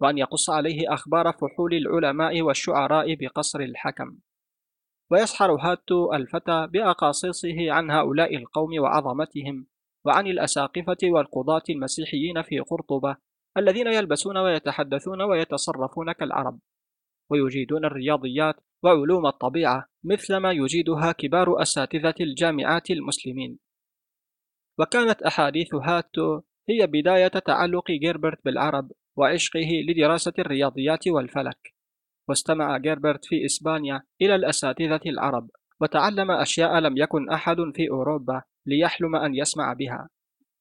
[0.00, 4.18] وأن يقص عليه أخبار فحول العلماء والشعراء بقصر الحكم.
[5.10, 9.66] ويسحر هاتو الفتى بأقاصيصه عن هؤلاء القوم وعظمتهم
[10.04, 13.16] وعن الأساقفة والقضاة المسيحيين في قرطبة
[13.56, 16.58] الذين يلبسون ويتحدثون ويتصرفون كالعرب.
[17.30, 23.58] ويجيدون الرياضيات وعلوم الطبيعة مثلما يجيدها كبار أساتذة الجامعات المسلمين.
[24.78, 31.74] وكانت أحاديث هاتو هي بداية تعلق جيربرت بالعرب وعشقه لدراسة الرياضيات والفلك.
[32.28, 35.50] واستمع جيربرت في إسبانيا إلى الأساتذة العرب
[35.80, 40.08] وتعلم أشياء لم يكن أحد في أوروبا ليحلم أن يسمع بها.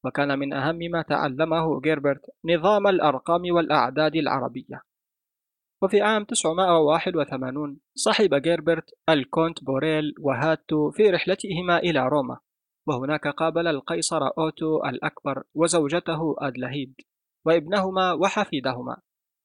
[0.06, 4.82] وكان من أهم ما تعلمه جيربرت نظام الأرقام والأعداد العربية.
[5.84, 12.38] وفي عام 981 صحب جيربرت الكونت بوريل وهاتو في رحلتهما إلى روما
[12.88, 16.96] وهناك قابل القيصر أوتو الأكبر وزوجته أدلهيد.
[17.48, 18.98] وابنهما وحفيدهما.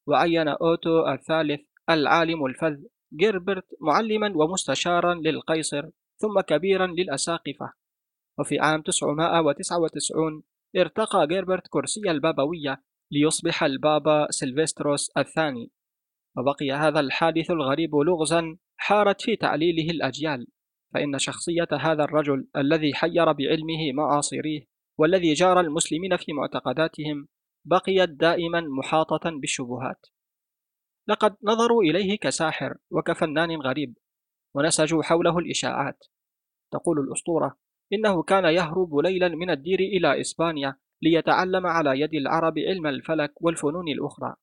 [0.07, 1.61] وعين أوتو الثالث
[1.91, 2.77] العالم الفذ
[3.13, 7.73] جيربرت معلما ومستشارا للقيصر ثم كبيرا للأساقفة.
[8.39, 10.43] وفي عام 999
[10.77, 15.71] ارتقى جيربرت كرسي البابوية ليصبح البابا سيلفستروس الثاني.
[16.37, 20.47] وبقي هذا الحادث الغريب لغزا حارت في تعليله الأجيال.
[20.95, 24.67] فإن شخصية هذا الرجل الذي حير بعلمه معاصريه
[24.99, 27.29] والذي جار المسلمين في معتقداتهم
[27.65, 30.07] بقيت دائما محاطة بالشبهات.
[31.09, 33.99] لقد نظروا إليه كساحر وكفنان غريب
[34.55, 36.05] ونسجوا حوله الإشاعات.
[36.73, 37.57] تقول الأسطورة
[37.93, 43.89] إنه كان يهرب ليلا من الدير إلى إسبانيا ليتعلم على يد العرب علم الفلك والفنون
[43.89, 44.35] الأخرى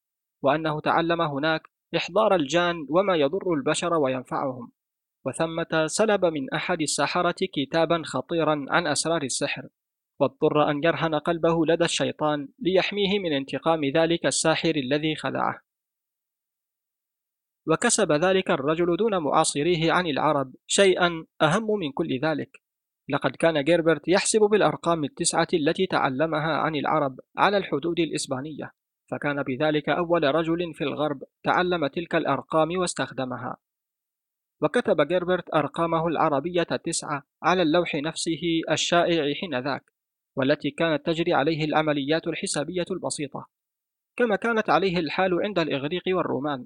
[0.41, 1.61] وأنه تعلم هناك
[1.95, 4.71] إحضار الجان وما يضر البشر وينفعهم.
[5.25, 9.67] وثمة سلب من أحد السحرة كتابا خطيرا عن أسرار السحر.
[10.19, 15.61] واضطر أن يرهن قلبه لدى الشيطان ليحميه من انتقام ذلك الساحر الذي خدعه.
[17.67, 22.61] وكسب ذلك الرجل دون معاصريه عن العرب شيئا أهم من كل ذلك.
[23.09, 28.73] لقد كان جيربرت يحسب بالأرقام التسعة التي تعلمها عن العرب على الحدود الإسبانية
[29.11, 33.57] فكان بذلك أول رجل في الغرب تعلم تلك الأرقام واستخدمها.
[34.61, 39.98] وكتب جيربرت أرقامه العربية تسعة على اللوح نفسه الشائع حينذاك.
[40.39, 43.47] والتي كانت تجري عليه العمليات الحسابية البسيطة
[44.17, 46.65] كما كانت عليه الحال عند الإغريق والرومان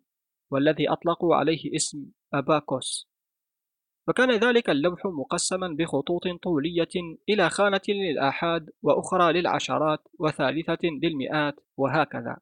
[0.51, 3.09] والذي أطلقوا عليه اسم أباكوس.
[4.07, 12.37] وكان ذلك اللوح مقسما بخطوط طولية إلى خانة للآحاد وأخرى للعشرات وثالثة للمئات وهكذا.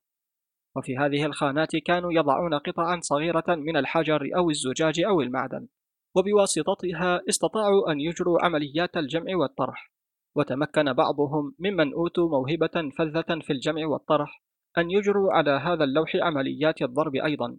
[0.76, 5.68] وفي هذه الخانات كانوا يضعون قطعا صغيرة من الحجر أو الزجاج أو المعدن
[6.16, 9.91] وبواسطتها استطاعوا أن يجروا عمليات الجمع والطرح.
[10.36, 14.44] وتمكن بعضهم ممن أوتوا موهبة فذة في الجمع والطرح
[14.78, 17.58] أن يجروا على هذا اللوح عمليات الضرب أيضا.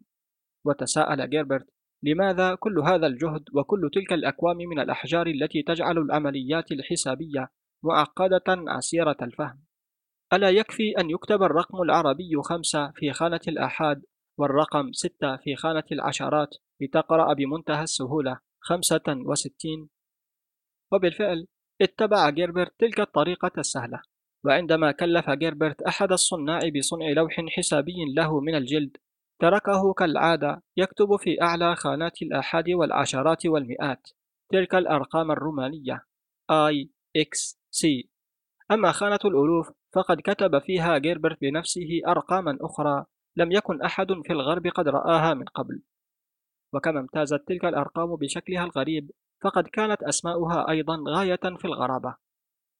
[0.65, 1.67] وتساءل جيربرت
[2.03, 7.51] لماذا كل هذا الجهد وكل تلك الأكوام من الأحجار التي تجعل العمليات الحسابية
[7.85, 9.65] معقدة عسيرة الفهم؟
[10.33, 14.03] ألا يكفي أن يكتب الرقم العربي خمسة في خانة الآحاد
[14.39, 19.89] والرقم ستة في خانة العشرات لتقرأ بمنتهى السهولة خمسة وستين؟
[20.93, 21.47] وبالفعل
[21.83, 24.01] اتبع جيربرت تلك الطريقة السهلة
[24.45, 28.97] وعندما كلف جيربرت أحد الصناع بصنع لوح حسابي له من الجلد
[29.40, 34.09] تركه كالعادة يكتب في أعلى خانات الآحاد والعشرات والمئات
[34.53, 36.05] تلك الأرقام الرومانية
[36.53, 37.87] I, X, C.
[38.71, 43.05] أما خانة الألوف فقد كتب فيها جيربرت بنفسه أرقاما أخرى
[43.37, 45.83] لم يكن أحد في الغرب قد رآها من قبل.
[46.73, 49.11] وكما امتازت تلك الأرقام بشكلها الغريب
[49.42, 52.16] فقد كانت أسماؤها أيضا غاية في الغرابة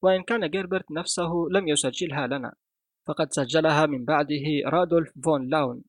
[0.03, 2.55] وإن كان جيربرت نفسه لم يسجلها لنا
[3.07, 5.83] فقد سجلها من بعده رادولف فون لاون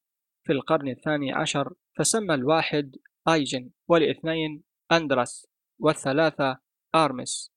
[0.44, 2.96] في القرن الثاني عشر فسمى الواحد
[3.28, 5.48] آيجن والاثنين أندرس
[5.80, 6.60] والثلاثة
[6.96, 7.52] آرمس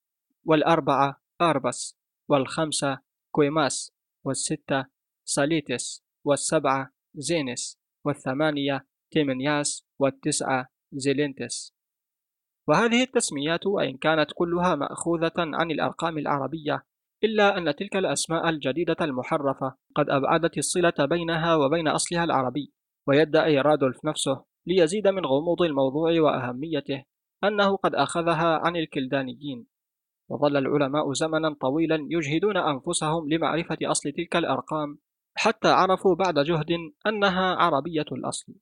[0.45, 1.97] والأربعة آربس
[2.29, 2.99] والخمسة
[3.31, 3.93] كويماس
[4.25, 4.87] والستة
[5.25, 11.76] ساليتس والسبعة زينس والثمانية تيمنياس والتسعة زيلينتس
[12.69, 16.85] وهذه التسميات وإن كانت كلها مأخوذة عن الأرقام العربية
[17.25, 22.73] إلا أن تلك الأسماء الجديدة المحرفة قد أبعدت الصلة بينها وبين أصلها العربي
[23.07, 27.05] ويدعي رادولف نفسه ليزيد من غموض الموضوع وأهميته
[27.45, 29.67] أنه قد أخذها عن الكلدانيين.
[30.29, 34.99] وظل العلماء زمنا طويلا يجهدون أنفسهم لمعرفة أصل تلك الأرقام
[35.35, 36.71] حتى عرفوا بعد جهد
[37.07, 38.55] أنها عربية الأصل.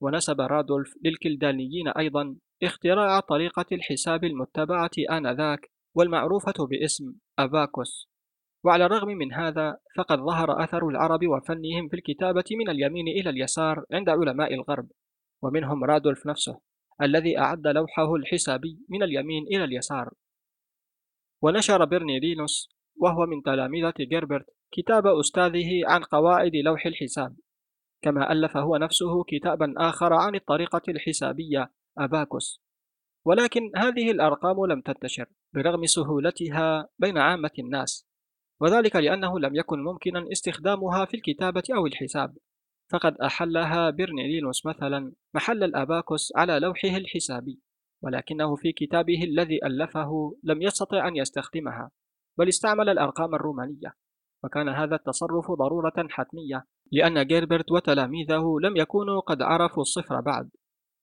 [0.00, 8.10] ونسب رادولف للكلدانيين أيضا اختراع طريقة الحساب المتبعة آنذاك والمعروفة باسم أباكوس
[8.64, 13.84] وعلى الرغم من هذا فقد ظهر أثر العرب وفنهم في الكتابة من اليمين إلى اليسار
[13.92, 14.88] عند علماء الغرب
[15.42, 16.60] ومنهم رادولف نفسه
[17.02, 20.14] الذي أعد لوحه الحسابي من اليمين إلى اليسار.
[21.42, 27.36] ونشر برنيدينوس وهو من تلامذة جيربرت كتاب أستاذه عن قواعد لوح الحساب
[28.02, 31.70] كما ألف هو نفسه كتابا آخر عن الطريقة الحسابية
[32.04, 32.62] أباكوس
[33.26, 38.10] ولكن هذه الأرقام لم تنتشر برغم سهولتها بين عامة الناس
[38.60, 42.36] وذلك لأنه لم يكن ممكنا استخدامها في الكتابة أو الحساب.
[42.92, 47.60] فقد أحلها برنيلينوس مثلا محل الأباكوس على لوحه الحسابي
[48.02, 51.90] ولكنه في كتابه الذي ألفه لم يستطع أن يستخدمها
[52.38, 53.94] بل استعمل الأرقام الرومانية.
[54.44, 60.50] وكان هذا التصرف ضرورة حتمية لأن جيربرت وتلاميذه لم يكونوا قد عرفوا الصفر بعد.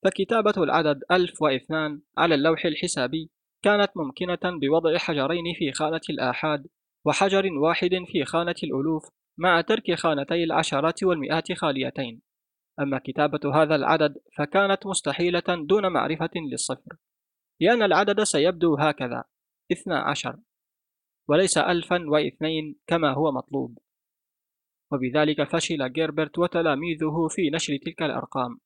[0.03, 3.31] فكتابة العدد ألف واثنان على اللوح الحسابي
[3.63, 6.67] كانت ممكنة بوضع حجرين في خانة الآحاد
[7.05, 12.21] وحجر واحد في خانة الألوف مع ترك خانتي العشرات والمئات خاليتين.
[12.79, 16.97] أما كتابة هذا العدد فكانت مستحيلة دون معرفة للصفر.
[17.61, 19.23] لأن العدد سيبدو هكذا
[19.71, 20.37] اثنا عشر.
[21.29, 23.77] وليس ألفا واثنين كما هو مطلوب.
[24.91, 28.59] وبذلك فشل جيربرت وتلاميذه في نشر تلك الأرقام.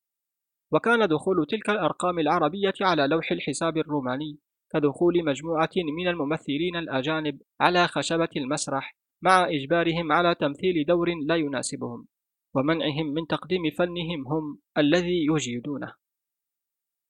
[0.72, 4.40] وكان دخول تلك الأرقام العربية على لوح الحساب الروماني
[4.74, 12.08] كدخول مجموعة من الممثلين الأجانب على خشبة المسرح مع إجبارهم على تمثيل دور لا يناسبهم
[12.56, 15.94] ومنعهم من تقديم فنهم هم الذي يجيدونه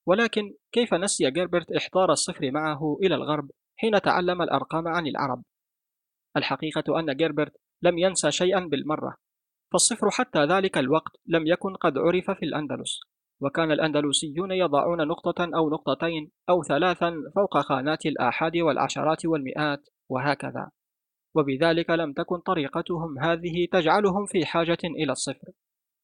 [0.06, 5.42] ولكن كيف نسي جيربرت إحضار الصفر معه إلى الغرب حين تعلم الأرقام عن العرب؟
[6.36, 9.16] الحقيقة أن جيربرت لم ينسى شيئا بالمرة
[9.72, 13.00] فالصفر حتى ذلك الوقت لم يكن قد عرف في الأندلس
[13.42, 20.70] وكان الأندلسيون يضعون نقطة أو نقطتين أو ثلاثا فوق خانات الآحاد والعشرات والمئات وهكذا.
[21.34, 25.48] وبذلك لم تكن طريقتهم هذه تجعلهم في حاجة إلى الصفر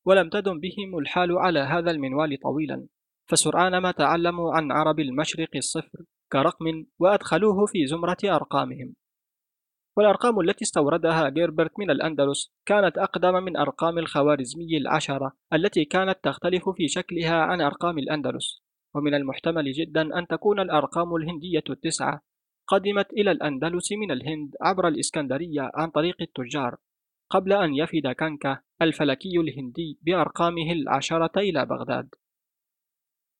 [0.06, 2.86] ولم تدم بهم الحال على هذا المنوال طويلا.
[3.30, 5.98] فسرعان ما تعلموا عن عرب المشرق الصفر
[6.32, 8.94] كرقم وأدخلوه في زمرة أرقامهم.
[9.98, 16.68] والأرقام التي استوردها جيربرت من الأندلس كانت أقدم من أرقام الخوارزمي العشرة التي كانت تختلف
[16.68, 18.62] في شكلها عن أرقام الأندلس.
[18.94, 22.20] ومن المحتمل جدا أن تكون الأرقام الهندية التسعة
[22.66, 26.76] قدمت إلى الأندلس من الهند عبر الإسكندرية عن طريق التجار
[27.30, 32.08] قبل أن يفد كانكا الفلكي الهندي بأرقامه العشرة إلى بغداد.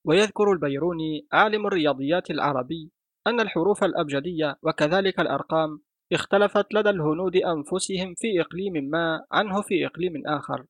[0.05, 2.91] ويذكر البيروني عالم الرياضيات العربي
[3.27, 10.27] أن الحروف الأبجدية وكذلك الأرقام اختلفت لدى الهنود أنفسهم في إقليم ما عنه في إقليم
[10.27, 10.67] آخر.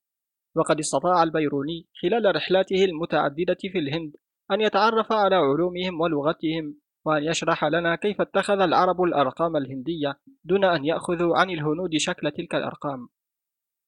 [0.56, 4.16] وقد استطاع البيروني خلال رحلاته المتعددة في الهند
[4.50, 6.74] أن يتعرف على علومهم ولغتهم
[7.04, 12.54] وأن يشرح لنا كيف اتخذ العرب الأرقام الهندية دون أن يأخذوا عن الهنود شكل تلك
[12.54, 13.08] الأرقام.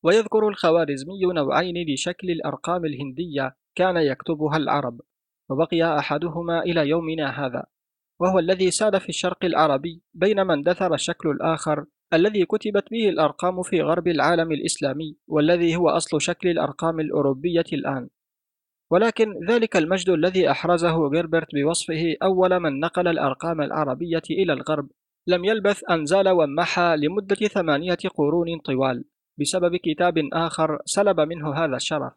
[0.02, 5.00] ويذكر الخوارزمي نوعين لشكل الأرقام الهندية كان يكتبها العرب
[5.50, 7.64] وبقي أحدهما إلى يومنا هذا.
[8.20, 13.82] وهو الذي ساد في الشرق العربي بينما اندثر الشكل الآخر الذي كتبت به الأرقام في
[13.82, 18.08] غرب العالم الإسلامي والذي هو أصل شكل الأرقام الأوروبية الآن.
[18.90, 24.88] ولكن ذلك المجد الذي أحرزه جيربرت بوصفه أول من نقل الأرقام العربية إلى الغرب.
[25.26, 29.04] لم يلبث أن زال وانمحى لمدة ثمانية قرون طوال
[29.40, 32.12] بسبب كتاب آخر سلب منه هذا الشرف.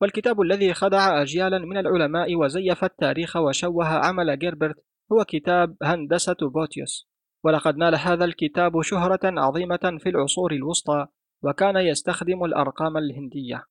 [0.00, 4.76] والكتاب الذي خدع أجيالا من العلماء وزيف التاريخ وشوه عمل جيربرت
[5.12, 7.08] هو كتاب هندسة بوتيوس
[7.44, 11.06] ولقد نال هذا الكتاب شهرة عظيمة في العصور الوسطى
[11.42, 13.64] وكان يستخدم الأرقام الهندية.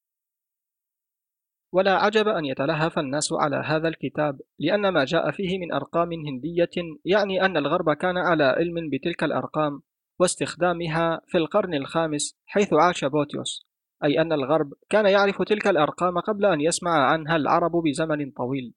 [1.73, 6.69] ولا عجب أن يتلهف الناس على هذا الكتاب لأن ما جاء فيه من أرقام هندية
[7.05, 9.81] يعني أن الغرب كان على علم بتلك الأرقام
[10.19, 13.65] واستخدامها في القرن الخامس حيث عاش بوتيوس
[14.03, 18.73] أي أن الغرب كان يعرف تلك الأرقام قبل أن يسمع عنها العرب بزمن طويل.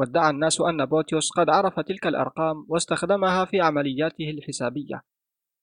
[0.00, 5.02] وادعى الناس أن بوتيوس قد عرف تلك الأرقام واستخدمها في عملياته الحسابية.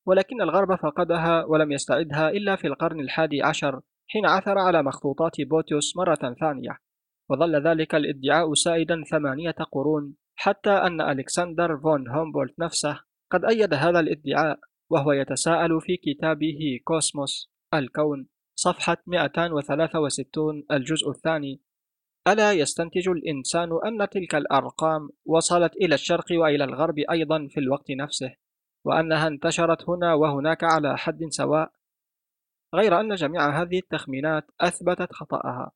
[0.07, 5.97] ولكن الغرب فقدها ولم يستعدها إلا في القرن الحادي عشر حين عثر على مخطوطات بوتيوس
[5.97, 6.77] مرة ثانية.
[7.29, 12.99] وظل ذلك الادعاء سائدا ثمانية قرون حتى أن ألكسندر فون هومبولت نفسه
[13.31, 14.59] قد أيد هذا الادعاء
[14.91, 21.61] وهو يتساءل في كتابه كوسموس الكون صفحة 263 الجزء الثاني.
[22.27, 28.35] ألا يستنتج الإنسان أن تلك الأرقام وصلت إلى الشرق وإلى الغرب أيضا في الوقت نفسه
[28.85, 31.71] وأنها انتشرت هنا وهناك على حد سواء؟
[32.75, 35.71] غير أن جميع هذه التخمينات أثبتت خطأها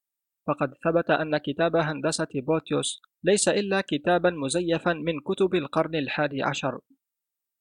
[0.48, 6.80] فقد ثبت أن كتاب هندسة بوتيوس ليس إلا كتابا مزيفا من كتب القرن الحادي عشر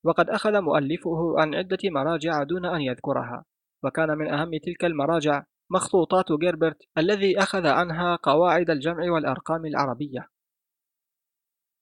[0.04, 3.44] وقد أخذ مؤلفه عن عدة مراجع دون أن يذكرها
[3.84, 10.28] وكان من أهم تلك المراجع مخطوطات جيربرت الذي أخذ عنها قواعد الجمع والأرقام العربية.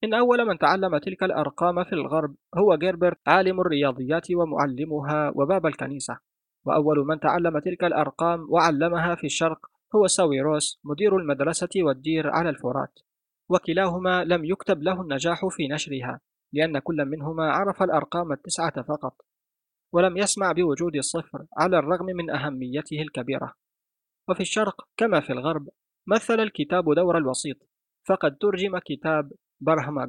[0.05, 6.18] إن أول من تعلم تلك الأرقام في الغرب هو جيربرت عالم الرياضيات ومعلمها وباب الكنيسة.
[6.64, 12.99] وأول من تعلم تلك الأرقام وعلمها في الشرق هو ساويروس مدير المدرسة والدير على الفرات.
[13.49, 16.20] وكلاهما لم يكتب له النجاح في نشرها
[16.53, 19.16] لأن كل منهما عرف الأرقام التسعة فقط.
[19.93, 23.55] ولم يسمع بوجود الصفر على الرغم من أهميته الكبيرة.
[24.29, 25.68] وفي الشرق كما في الغرب
[26.07, 27.57] مثل الكتاب دور الوسيط
[28.09, 30.09] فقد ترجم كتاب برهما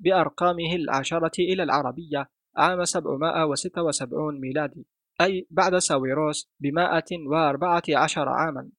[0.00, 4.86] بأرقامه العشرة إلى العربية عام 776 ميلادي
[5.20, 8.70] أي بعد ساويروس بمائة وأربعة عشر عاما.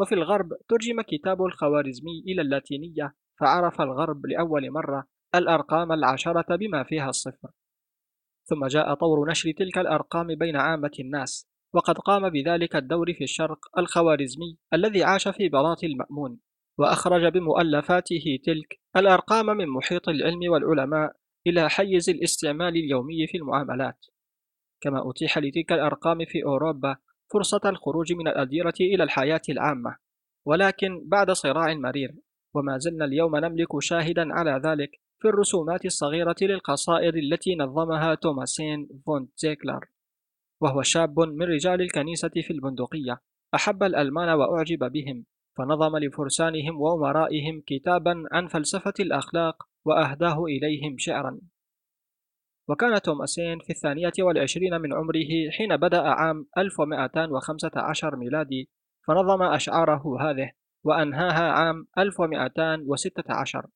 [0.00, 7.08] وفي الغرب ترجم كتاب الخوارزمي إلى اللاتينية فعرف الغرب لأول مرة الأرقام العشرة بما فيها
[7.08, 7.50] الصفر.
[8.44, 11.53] ثم جاء طور نشر تلك الأرقام بين عامة الناس.
[11.74, 16.38] وقد قام بذلك الدور في الشرق الخوارزمي الذي عاش في بلاط المأمون
[16.78, 21.12] وأخرج بمؤلفاته تلك الأرقام من محيط العلم والعلماء
[21.46, 24.06] إلى حيز الاستعمال اليومي في المعاملات.
[24.80, 26.96] كما أتيح لتلك الأرقام في أوروبا
[27.32, 29.96] فرصة الخروج من الأديرة إلى الحياة العامة.
[30.46, 32.14] ولكن بعد صراع مرير
[32.54, 34.90] وما زلنا اليوم نملك شاهدا على ذلك
[35.22, 39.93] في الرسومات الصغيرة للقصائد التي نظمها توماسين فون زيكلر
[40.60, 43.20] وهو شاب من رجال الكنيسة في البندقية
[43.54, 45.24] أحب الألمان وأعجب بهم
[45.56, 51.40] فنظم لفرسانهم وأمرائهم كتابا عن فلسفة الأخلاق وأهداه إليهم شعرا.
[52.68, 58.68] وكان توماسين في الثانية والعشرين من عمره حين بدأ عام 1215 ميلادي
[59.06, 60.52] فنظم أشعاره هذه
[60.84, 63.66] وأنهاها عام 1216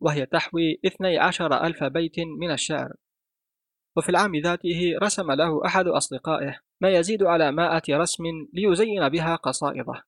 [0.00, 2.92] وهي تحوي 12 ألف بيت من الشعر.
[3.96, 10.02] وفي العام ذاته رسم له أحد أصدقائه ما يزيد على مائة رسم ليزين بها قصائده.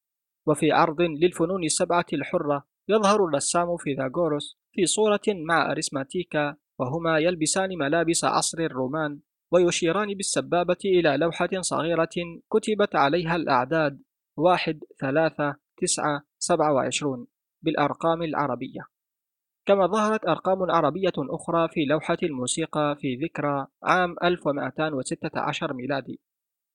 [0.47, 8.25] وفي عرض للفنون السبعة الحرة يظهر الرسام فيثاغورس في صورة مع أريسماتيكا وهما يلبسان ملابس
[8.25, 9.21] عصر الرومان
[9.53, 12.09] ويشيران بالسبابة إلى لوحة صغيرة
[12.53, 14.03] كتبت عليها الأعداد
[14.37, 17.27] واحد ثلاثة تسعة سبعة وعشرون
[17.63, 18.96] بالأرقام العربية.
[19.67, 26.21] كما ظهرت أرقام عربية أخرى في لوحة الموسيقى في ذكرى عام 1216 ميلادي.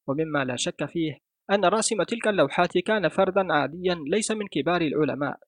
[0.08, 1.18] ومما لا شك فيه
[1.52, 5.40] أن رأسم تلك اللوحات كان فردا عاديا ليس من كبار العلماء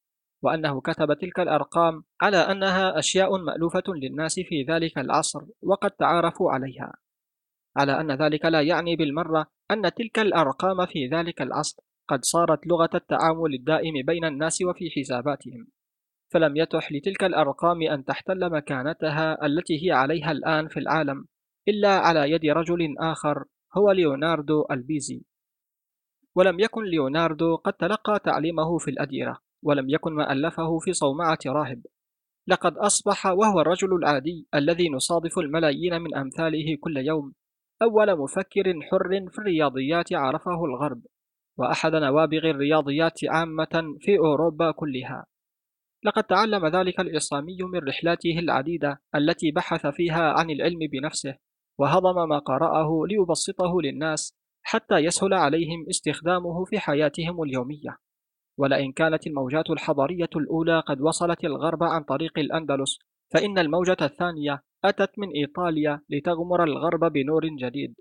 [0.44, 6.94] وأنه كتب تلك الأرقام على أنها أشياء مألوفة للناس في ذلك العصر وقد تعارفوا عليها.
[7.78, 12.90] على أن ذلك لا يعني بالمرة أن تلك الأرقام في ذلك العصر قد صارت لغة
[12.96, 15.68] التعامل الدائم بين الناس وفي حساباتهم.
[16.34, 21.26] فلم يتح لتلك الأرقام أن تحتل مكانتها التي هي عليها الآن في العالم
[21.68, 23.46] إلا على يد رجل آخر
[23.78, 25.22] هو ليوناردو ألبيزي.
[26.36, 31.82] ولم يكن ليوناردو قد تلقى تعليمه في الأديرة ولم يكن ما ألفه في صومعة راهب.
[32.48, 37.34] لقد أصبح وهو الرجل العادي الذي نصادف الملايين من أمثاله كل يوم.
[37.82, 41.02] أول مفكر حر في الرياضيات عرفه الغرب
[41.58, 45.26] وأحد نوابغ الرياضيات عامة في أوروبا كلها.
[46.06, 51.36] لقد تعلم ذلك الإصامي من رحلاته العديدة التي بحث فيها عن العلم بنفسه
[51.80, 54.34] وهضم ما قرأه ليبسطه للناس
[54.66, 57.98] حتى يسهل عليهم استخدامه في حياتهم اليومية.
[58.58, 63.00] ولئن كانت الموجات الحضارية الأولى قد وصلت الغرب عن طريق الأندلس
[63.34, 67.96] فإن الموجة الثانية أتت من إيطاليا لتغمر الغرب بنور جديد.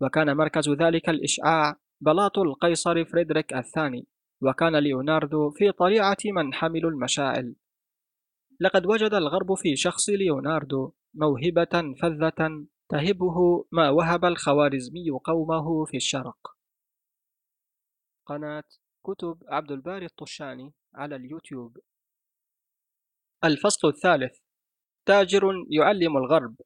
[0.00, 4.06] وكان مركز ذلك الإشعاع بلاط القيصر فريدريك الثاني.
[4.42, 7.54] وكان ليوناردو في طليعة من حملوا المشاعل.
[8.60, 16.56] لقد وجد الغرب في شخص ليوناردو موهبة فذة تهبه ما وهب الخوارزمي قومه في الشرق.
[18.26, 18.64] قناة
[19.06, 21.78] كتب عبد الباري الطشاني على اليوتيوب.
[23.44, 24.38] الفصل الثالث.
[25.06, 26.56] تاجر يعلم الغرب.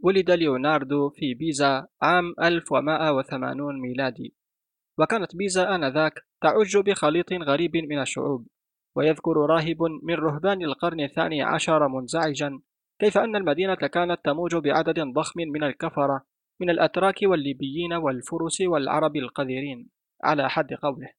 [0.00, 4.34] ولد ليوناردو في بيزا عام 1180 ميلادي.
[4.98, 8.46] وكانت بيزا آنذاك تعج بخليط غريب من الشعوب
[8.96, 12.60] ويذكر راهب من رهبان القرن الثاني عشر منزعجا
[13.00, 16.24] كيف أن المدينة كانت تموج بعدد ضخم من الكفرة
[16.60, 19.90] من الأتراك والليبيين والفرس والعرب القذرين
[20.24, 21.10] على حد قوله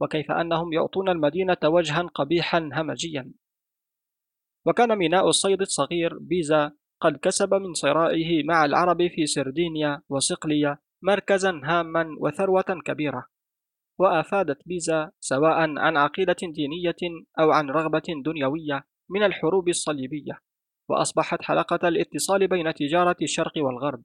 [0.00, 3.32] وكيف أنهم يعطون المدينة وجها قبيحا همجيا.
[4.66, 11.60] وكان ميناء الصيد الصغير بيزا قد كسب من صراعه مع العرب في سردينيا وصقلية مركزا
[11.64, 13.26] هاما وثروة كبيرة
[13.98, 20.40] وأفادت بيزا سواء عن عقيدة دينية أو عن رغبة دنيوية من الحروب الصليبية
[20.88, 24.02] وأصبحت حلقة الاتصال بين تجارة الشرق والغرب.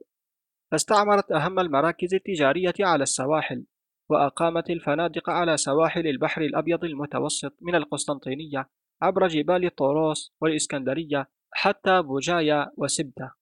[0.71, 3.65] فاستعمرت أهم المراكز التجارية على السواحل
[4.09, 8.69] وأقامت الفنادق على سواحل البحر الأبيض المتوسط من القسطنطينية
[9.01, 13.40] عبر جبال طوروس والإسكندرية حتى بوجايا وسبتة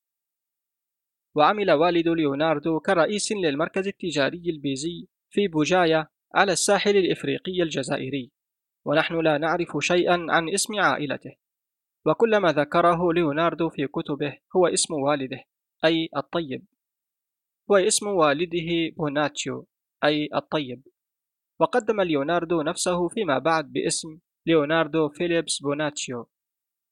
[1.39, 8.31] وعمل والد ليوناردو كرئيس للمركز التجاري البيزي في بوجايا على الساحل الإفريقي الجزائري.
[8.85, 11.35] ونحن لا نعرف شيئا عن اسم عائلته.
[12.05, 15.43] وكل ما ذكره ليوناردو في كتبه هو اسم والده
[15.85, 16.65] أي الطيب.
[17.67, 19.67] واسم والده بوناتشيو
[20.03, 20.81] أي الطيب.
[21.59, 26.27] وقدم ليوناردو نفسه فيما بعد باسم ليوناردو فيليبس بوناتشيو.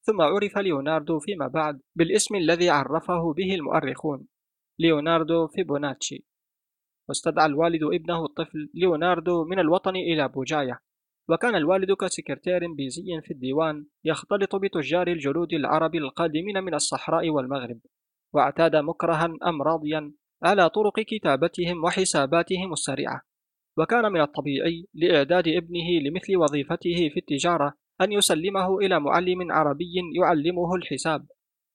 [0.02, 4.28] ثم عرف ليوناردو فيما بعد بالاسم الذي عرفه به المؤرخون.
[4.80, 6.24] ليوناردو فيبوناتشي.
[7.08, 10.78] واستدعى الوالد ابنه الطفل ليوناردو من الوطن إلى بوجايا.
[11.28, 17.80] وكان الوالد كسكرتير بيزي في الديوان يختلط بتجار الجلود العرب القادمين من الصحراء والمغرب.
[18.34, 20.12] واعتاد مكرها أم راضيا
[20.42, 23.22] على طرق كتابتهم وحساباتهم السريعة.
[23.78, 30.74] وكان من الطبيعي لإعداد ابنه لمثل وظيفته في التجارة أن يسلمه إلى معلم عربي يعلمه
[30.74, 31.26] الحساب.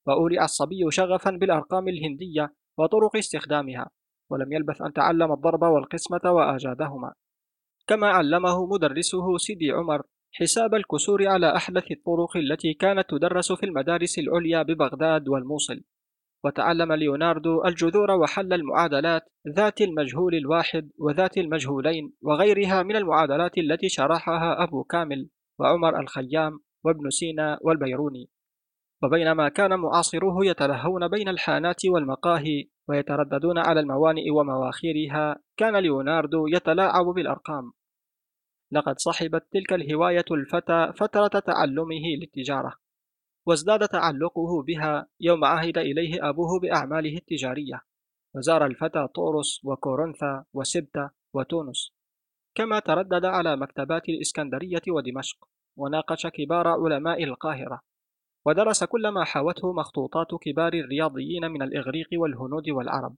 [0.07, 3.89] وأولع الصبي شغفا بالأرقام الهندية وطرق استخدامها
[4.29, 7.13] ولم يلبث أن تعلم الضرب والقسمة وأجادهما.
[7.87, 10.01] كما علمه مدرسه سيدي عمر
[10.31, 15.81] حساب الكسور على أحدث الطرق التي كانت تدرس في المدارس العليا ببغداد والموصل.
[16.45, 24.63] وتعلم ليوناردو الجذور وحل المعادلات ذات المجهول الواحد وذات المجهولين وغيرها من المعادلات التي شرحها
[24.63, 28.29] أبو كامل وعمر الخيام وابن سينا والبيروني.
[29.03, 37.71] وبينما كان معاصروه يتلهون بين الحانات والمقاهي ويترددون على الموانئ ومواخرها كان ليوناردو يتلاعب بالأرقام.
[38.71, 42.73] لقد صحبت تلك الهواية الفتى فترة تعلمه للتجارة
[43.47, 47.81] وازداد تعلقه بها يوم عهد إليه أبوه بأعماله التجارية
[48.35, 51.93] وزار الفتى طورس وكورنثا وسبتة وتونس.
[52.55, 55.37] كما تردد على مكتبات الإسكندرية ودمشق
[55.77, 57.92] وناقش كبار علماء القاهرة.
[58.45, 63.15] ودرس كل ما حوته مخطوطات كبار الرياضيين من الإغريق والهنود والعرب.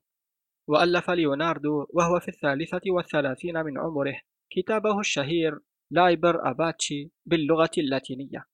[0.67, 4.15] وألف ليوناردو وهو في الثالثة والثلاثين من عمره
[4.49, 5.59] كتابه الشهير
[5.91, 8.45] لايبر أباتشي باللغة اللاتينية.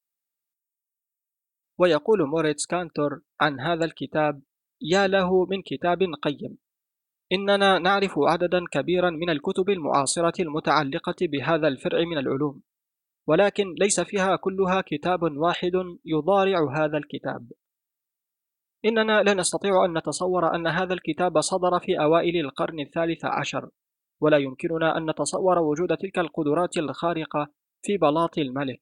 [1.80, 4.42] ويقول موريتس كانتور عن هذا الكتاب
[4.82, 6.58] يا له من كتاب قيم.
[7.32, 12.62] إننا نعرف عددا كبيرا من الكتب المعاصرة المتعلقة بهذا الفرع من العلوم.
[13.32, 15.72] ولكن ليس فيها كلها كتاب واحد
[16.06, 17.52] يضارع هذا الكتاب.
[18.86, 23.70] إننا لا نستطيع أن نتصور أن هذا الكتاب صدر في أوائل القرن الثالث عشر
[24.22, 27.48] ولا يمكننا أن نتصور وجود تلك القدرات الخارقة
[27.82, 28.82] في بلاط الملك.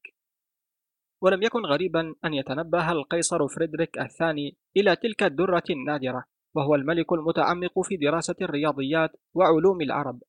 [1.21, 6.23] ولم يكن غريبا أن يتنبه القيصر فريدريك الثاني إلى تلك الدرة النادرة
[6.55, 10.19] وهو الملك المتعمق في دراسة الرياضيات وعلوم العرب.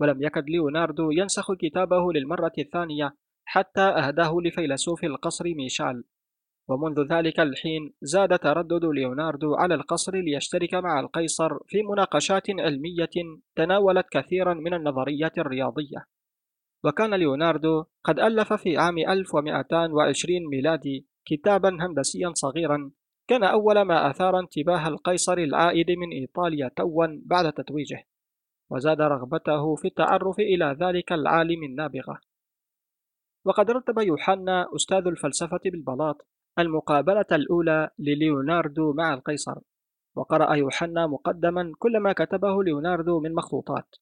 [0.00, 3.14] ولم يكد ليوناردو ينسخ كتابه للمرة الثانية
[3.50, 6.04] حتى أهداه لفيلسوف القصر ميشال
[6.68, 13.10] ومنذ ذلك الحين زاد تردد ليوناردو على القصر ليشترك مع القيصر في مناقشات علمية
[13.56, 16.04] تناولت كثيرا من النظريات الرياضية.
[16.84, 22.90] وكان ليوناردو قد ألف في عام 1220 ميلادي كتابا هندسيا صغيرا
[23.28, 28.04] كان أول ما أثار انتباه القيصر العائد من إيطاليا توا بعد تتويجه.
[28.70, 32.27] وزاد رغبته في التعرف إلى ذلك العالم النابغة.
[33.48, 36.28] وقد رتب يوحنا أستاذ الفلسفة بالبلاط
[36.58, 39.60] المقابلة الأولى لليوناردو مع القيصر
[40.16, 43.94] وقرأ يوحنا مقدما كل ما كتبه ليوناردو من مخطوطات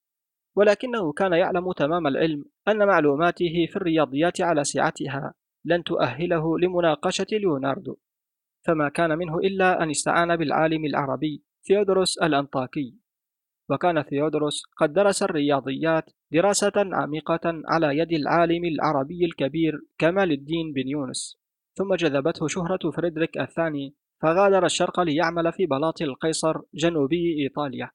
[0.56, 5.34] ولكنه كان يعلم تمام العلم أن معلوماته في الرياضيات على سعتها
[5.64, 7.96] لن تؤهله لمناقشة ليوناردو
[8.66, 12.94] فما كان منه إلا أن استعان بالعالم العربي ثيودروس الأنطاكي.
[13.70, 20.88] وكان ثيودروس قد درس الرياضيات دراسة عميقة على يد العالم العربي الكبير كمال الدين بن
[20.88, 21.38] يونس
[21.76, 27.90] ثم جذبته شهرة فريدريك الثاني فغادر الشرق ليعمل في بلاط القيصر جنوبي إيطاليا.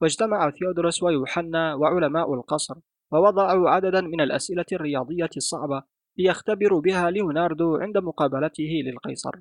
[0.00, 2.74] واجتمع ثيودروس ويوحنا وعلماء القصر
[3.12, 5.82] ووضعوا عددا من الأسئلة الرياضية الصعبة
[6.18, 9.32] ليختبروا بها ليوناردو عند مقابلته للقيصر.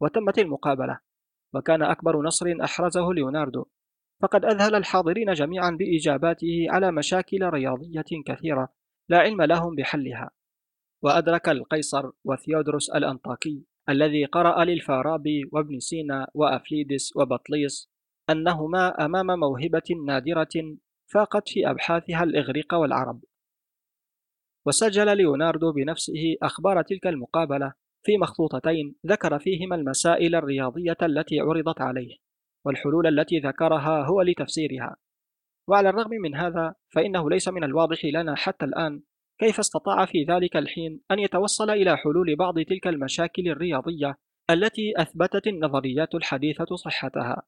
[0.00, 0.98] وتمت المقابلة
[1.54, 3.66] وكان أكبر نصر أحرزه ليوناردو.
[4.22, 8.68] فقد أذهل الحاضرين جميعا بإجاباته على مشاكل رياضية كثيرة
[9.08, 10.30] لا علم لهم بحلها.
[11.02, 17.90] وأدرك القيصر وثيودروس الأنطاكي الذي قرأ للفارابي وابن سينا وأفليدس وبطليس
[18.30, 20.76] أنهما أمام موهبة نادرة
[21.12, 23.20] فاقت في أبحاثها الإغريق والعرب.
[24.66, 32.23] وسجل ليوناردو بنفسه أخبار تلك المقابلة في مخطوطتين ذكر فيهما المسائل الرياضية التي عرضت عليه.
[32.64, 34.96] والحلول التي ذكرها هو لتفسيرها.
[35.68, 39.02] وعلى الرغم من هذا فإنه ليس من الواضح لنا حتى الآن
[39.38, 44.14] كيف استطاع في ذلك الحين أن يتوصل إلى حلول بعض تلك المشاكل الرياضية
[44.50, 47.42] التي أثبتت النظريات الحديثة صحتها.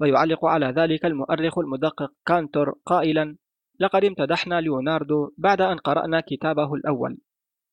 [0.00, 3.36] ويعلق على ذلك المؤرخ المدقق كانتور قائلا
[3.80, 7.18] لقد امتدحنا ليوناردو بعد أن قرأنا كتابه الأول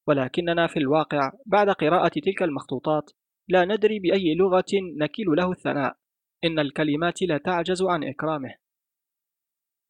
[0.07, 3.11] ولكننا في الواقع بعد قراءة تلك المخطوطات
[3.47, 4.65] لا ندري بأي لغة
[4.99, 5.97] نكيل له الثناء.
[6.43, 8.55] إن الكلمات لا تعجز عن إكرامه.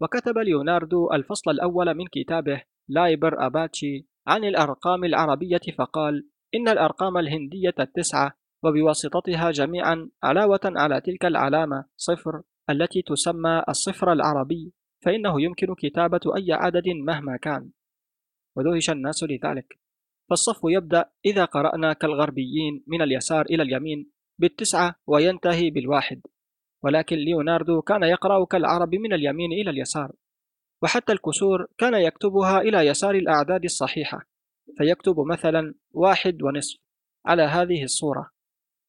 [0.01, 7.75] وكتب ليوناردو الفصل الأول من كتابه لايبر أباتشي عن الأرقام العربية فقال إن الأرقام الهندية
[7.79, 14.73] التسعة وبواسطتها جميعا علاوة على تلك العلامة صفر التي تسمى الصفر العربي
[15.05, 17.71] فإنه يمكن كتابة أي عدد مهما كان.
[18.55, 19.79] ودهش الناس لذلك.
[20.29, 26.21] فالصف يبدأ إذا قرأنا كالغربيين من اليسار إلى اليمين بالتسعة وينتهي بالواحد.
[26.85, 30.11] ولكن ليوناردو كان يقرأ كالعرب من اليمين إلى اليسار
[30.83, 34.19] وحتى الكسور كان يكتبها إلى يسار الأعداد الصحيحة
[34.77, 36.77] فيكتب مثلا واحد ونصف
[37.25, 38.29] على هذه الصورة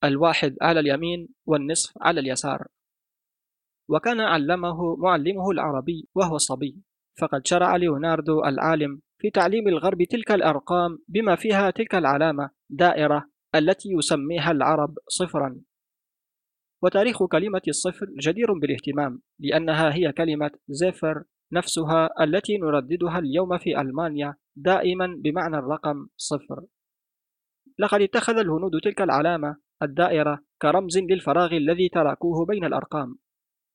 [0.04, 2.66] الواحد على اليمين والنصف على اليسار.
[3.88, 6.82] وكان علمه معلمه العربي وهو صبي
[7.20, 13.88] فقد شرع ليوناردو العالم في تعليم الغرب تلك الأرقام بما فيها تلك العلامة دائرة التي
[13.92, 15.60] يسميها العرب صفرا.
[16.86, 24.36] وتاريخ كلمة الصفر جدير بالاهتمام لأنها هي كلمة زيفر نفسها التي نرددها اليوم في ألمانيا
[24.56, 26.64] دائما بمعنى الرقم صفر.
[27.78, 33.18] لقد اتخذ الهنود تلك العلامة الدائرة كرمز للفراغ الذي تركوه بين الأرقام.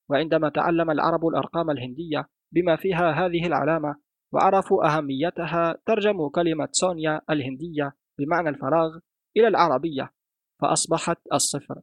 [0.09, 3.95] وعندما تعلم العرب الأرقام الهندية بما فيها هذه العلامة
[4.33, 8.99] وعرفوا أهميتها ترجموا كلمة سونيا الهندية بمعنى الفراغ
[9.37, 10.13] إلى العربية
[10.61, 11.81] فأصبحت الصفر.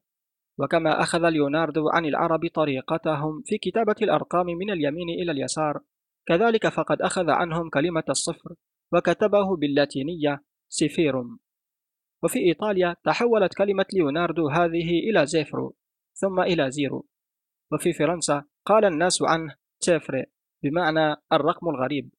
[0.58, 5.80] وكما أخذ ليوناردو عن العرب طريقتهم في كتابة الأرقام من اليمين إلى اليسار.
[6.26, 8.54] كذلك فقد أخذ عنهم كلمة الصفر
[8.92, 11.38] وكتبه باللاتينية سيفيروم.
[12.22, 15.76] وفي إيطاليا تحولت كلمة ليوناردو هذه إلى زيفرو
[16.14, 17.06] ثم إلى زيرو.
[17.72, 20.24] وفي فرنسا قال الناس عنه تيفري
[20.62, 22.14] بمعنى الرقم الغريب.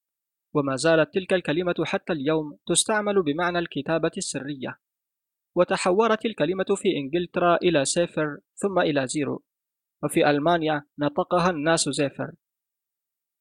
[0.55, 4.79] وما زالت تلك الكلمة حتى اليوم تستعمل بمعنى الكتابة السرية.
[5.55, 9.43] وتحورت الكلمة في إنجلترا إلى سيفر ثم إلى زيرو.
[10.03, 12.31] وفي ألمانيا نطقها الناس زيفر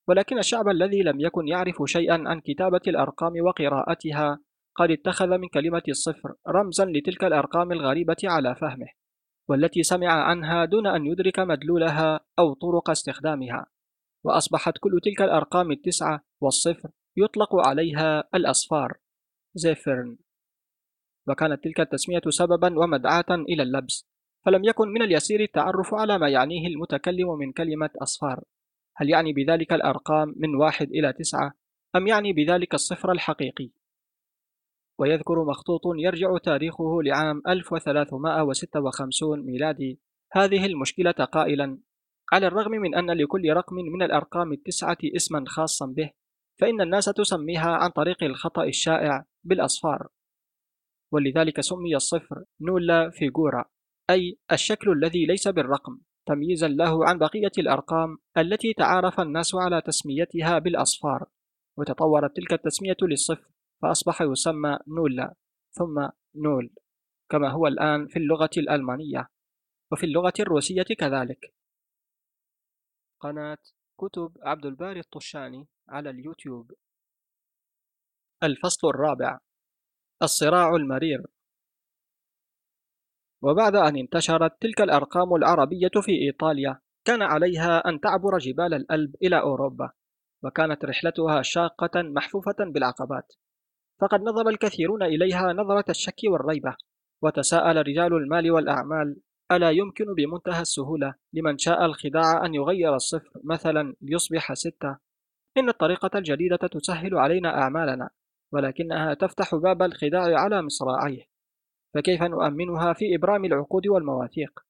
[0.08, 4.40] ولكن الشعب الذي لم يكن يعرف شيئا عن كتابة الأرقام وقراءتها
[4.74, 8.88] قد اتخذ من كلمة الصفر رمزا لتلك الأرقام الغريبة على فهمه
[9.48, 13.66] والتي سمع عنها دون أن يدرك مدلولها أو طرق استخدامها.
[14.24, 18.98] وأصبحت كل تلك الأرقام التسعة والصفر يطلق عليها الأصفار.
[19.54, 20.18] زيفرن.
[21.30, 24.08] وكانت تلك التسمية سببا ومدعاة إلى اللبس
[24.46, 28.44] فلم يكن من اليسير التعرف على ما يعنيه المتكلم من كلمة أصفار.
[28.96, 31.52] هل يعني بذلك الأرقام من واحد إلى تسعة
[31.96, 33.70] أم يعني بذلك الصفر الحقيقي؟
[34.98, 40.00] ويذكر مخطوط يرجع تاريخه لعام 1356 ميلادي.
[40.32, 41.78] هذه المشكلة قائلا.
[42.32, 46.10] على الرغم من أن لكل رقم من الأرقام التسعة اسما خاصا به
[46.60, 50.08] فإن الناس تسميها عن طريق الخطأ الشائع بالأصفار.
[51.12, 53.64] ولذلك سمي الصفر نولا فيغورا
[54.10, 60.58] أي الشكل الذي ليس بالرقم تمييزا له عن بقية الأرقام التي تعارف الناس على تسميتها
[60.58, 61.28] بالأصفار.
[61.78, 63.50] وتطورت تلك التسمية للصفر
[63.82, 65.34] فأصبح يسمى نولا
[65.70, 66.70] ثم نول
[67.30, 69.28] كما هو الآن في اللغة الألمانية.
[69.92, 71.54] وفي اللغة الروسية كذلك.
[73.20, 73.58] قناة
[74.00, 76.72] كتب عبد الباري الطشاني على اليوتيوب.
[78.42, 79.38] الفصل الرابع.
[80.22, 81.26] الصراع المرير.
[83.42, 89.40] وبعد أن انتشرت تلك الأرقام العربية في إيطاليا كان عليها أن تعبر جبال الألب إلى
[89.40, 89.90] أوروبا
[90.42, 93.32] وكانت رحلتها شاقة محفوفة بالعقبات.
[94.00, 96.76] فقد نظر الكثيرون إليها نظرة الشك والريبة
[97.22, 99.16] وتساءل رجال المال والأعمال
[99.52, 104.96] ألا يمكن بمنتهى السهولة لمن شاء الخداع أن يغير الصفر مثلا ليصبح ستة؟
[105.56, 108.10] إن الطريقة الجديدة تسهل علينا أعمالنا.
[108.52, 111.24] ولكنها تفتح باب الخداع على مصراعيه
[111.94, 114.60] فكيف نؤمنها في إبرام العقود والمواثيق؟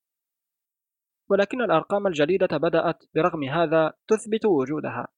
[1.31, 5.09] ولكن الأرقام الجديدة بدأت برغم هذا تثبت وجودها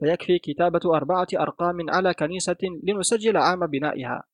[0.00, 4.24] فيكفي كتابة أربعة أرقام على كنيسة لنسجل عام بنائها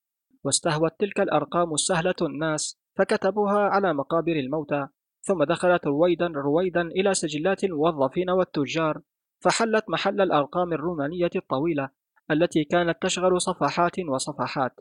[0.44, 4.88] واستهوت تلك الأرقام السهلة الناس فكتبوها على مقابر الموتى
[5.20, 9.00] ثم دخلت رويدا رويدا إلى سجلات الموظفين والتجار
[9.40, 11.88] فحلت محل الأرقام الرومانية الطويلة
[12.30, 14.74] التي كانت تشغل صفحات وصفحات.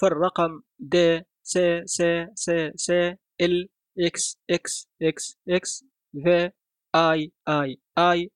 [0.00, 0.96] فالرقم د
[1.42, 2.02] س س
[2.34, 2.90] س س
[3.40, 5.84] ال إكس إكس إكس إكس
[6.24, 6.50] في
[6.94, 8.30] آي آي آي.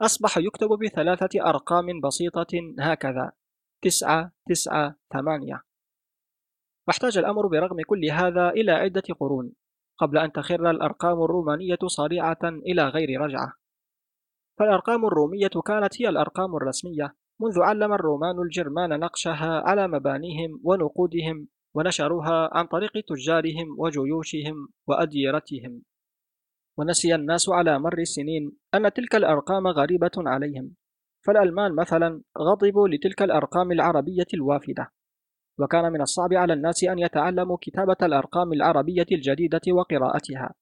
[0.00, 3.32] أصبح يكتب بثلاثة أرقام بسيطة هكذا
[3.82, 5.62] تسعة تسعة ثمانية.
[6.88, 9.52] واحتاج الأمر برغم كل هذا إلى عدة قرون
[9.98, 13.52] قبل أن تخر الأرقام الرومانية صريعة إلى غير رجعة.
[14.58, 17.14] فالأرقام الرومية كانت هي الأرقام الرسمية.
[17.40, 25.82] منذ علم الرومان الجرمان نقشها على مبانيهم ونقودهم ونشروها عن طريق تجارهم وجيوشهم وأديرتهم.
[26.78, 30.74] ونسي الناس على مر السنين أن تلك الأرقام غريبة عليهم.
[31.26, 34.92] فالألمان مثلا غضبوا لتلك الأرقام العربية الوافدة.
[35.58, 40.54] وكان من الصعب على الناس أن يتعلموا كتابة الأرقام العربية الجديدة وقراءتها.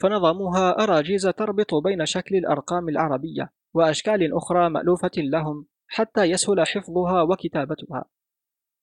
[0.00, 8.04] فنظموها أراجيز تربط بين شكل الأرقام العربية وأشكال أخرى مألوفة لهم حتى يسهل حفظها وكتابتها.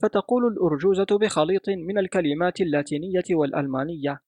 [0.01, 4.21] فتقول الأرجوزة بخليط من الكلمات اللاتينية والألمانية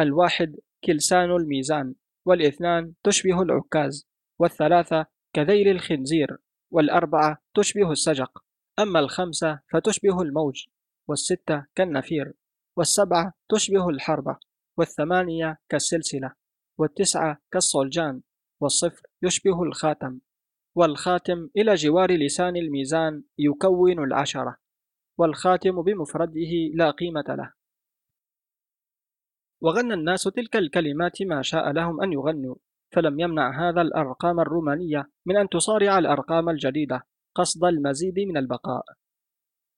[0.00, 1.94] الواحد كلسان الميزان
[2.26, 4.08] والإثنان تشبه العكاز
[4.38, 6.36] والثلاثة كذيل الخنزير
[6.72, 8.44] والأربعة تشبه السجق.
[8.78, 10.64] أما الخمسة فتشبه الموج
[11.08, 12.32] والستة كالنفير
[12.76, 14.36] والسبعة تشبه الحربة
[14.78, 16.32] والثمانية كالسلسلة
[16.78, 18.20] والتسعة كالصلجان
[18.60, 20.20] والصفر يشبه الخاتم.
[20.76, 24.56] والخاتم إلى جوار لسان الميزان يكون العشرة
[25.18, 27.52] والخاتم بمفرده لا قيمة له.
[29.60, 32.54] وغنى الناس تلك الكلمات ما شاء لهم أن يغنوا
[32.94, 38.84] فلم يمنع هذا الأرقام الرومانية من أن تصارع الأرقام الجديدة قصد المزيد من البقاء.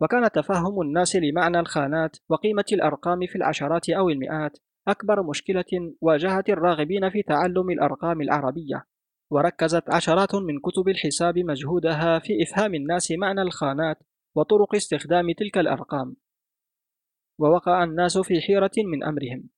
[0.01, 7.11] وكان تفهم الناس لمعنى الخانات وقيمة الأرقام في العشرات أو المئات أكبر مشكلة واجهت الراغبين
[7.11, 8.87] في تعلم الأرقام العربية.
[9.31, 13.99] وركزت عشرات من كتب الحساب مجهودها في إفهام الناس معنى الخانات
[14.35, 16.17] وطرق استخدام تلك الأرقام.
[17.39, 19.49] ووقع الناس في حيرة من أمرهم.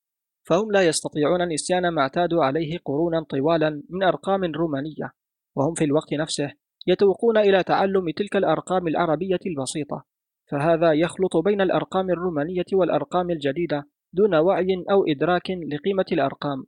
[0.45, 5.13] فهم لا يستطيعون نسيان ما اعتادوا عليه قرونا طوالا من أرقام رومانية.
[5.57, 6.53] وهم في الوقت نفسه
[6.87, 10.05] يتوقون إلى تعلم تلك الأرقام العربية البسيطة.
[10.51, 16.65] فهذا يخلط بين الأرقام الرومانية والأرقام الجديدة دون وعي أو إدراك لقيمة الأرقام.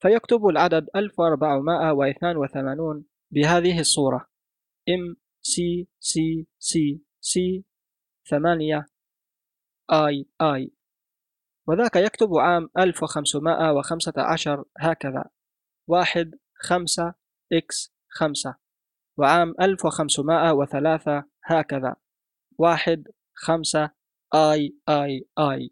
[0.00, 4.30] فيكتب العدد 1482 بهذه الصورة.
[4.90, 7.62] M C C C C
[8.30, 8.86] ثمانية
[9.92, 10.70] I I
[11.66, 15.24] وذاك يكتب عام 1515 هكذا.
[15.88, 17.14] واحد خمسة
[17.52, 18.56] إكس خمسة.
[19.18, 21.96] وعام 1503 هكذا.
[22.58, 23.90] واحد خمسة
[24.34, 25.70] آي آي آي.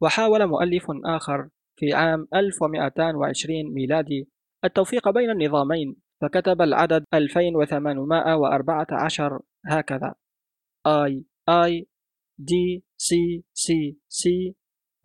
[0.00, 1.48] وحاول مؤلف آخر.
[1.80, 4.28] في عام 1220 ميلادي
[4.64, 10.14] التوفيق بين النظامين فكتب العدد 2814 هكذا
[10.88, 11.84] I I
[12.40, 12.52] D
[12.98, 13.14] C
[13.54, 13.72] C
[14.08, 14.28] C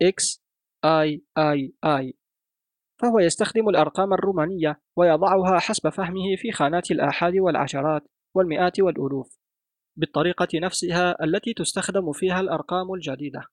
[0.03, 0.39] X
[0.86, 2.13] I I I
[3.01, 8.03] فهو يستخدم الأرقام الرومانية ويضعها حسب فهمه في خانات الآحاد والعشرات
[8.36, 9.38] والمئات والألوف
[9.97, 13.43] بالطريقة نفسها التي تستخدم فيها الأرقام الجديدة.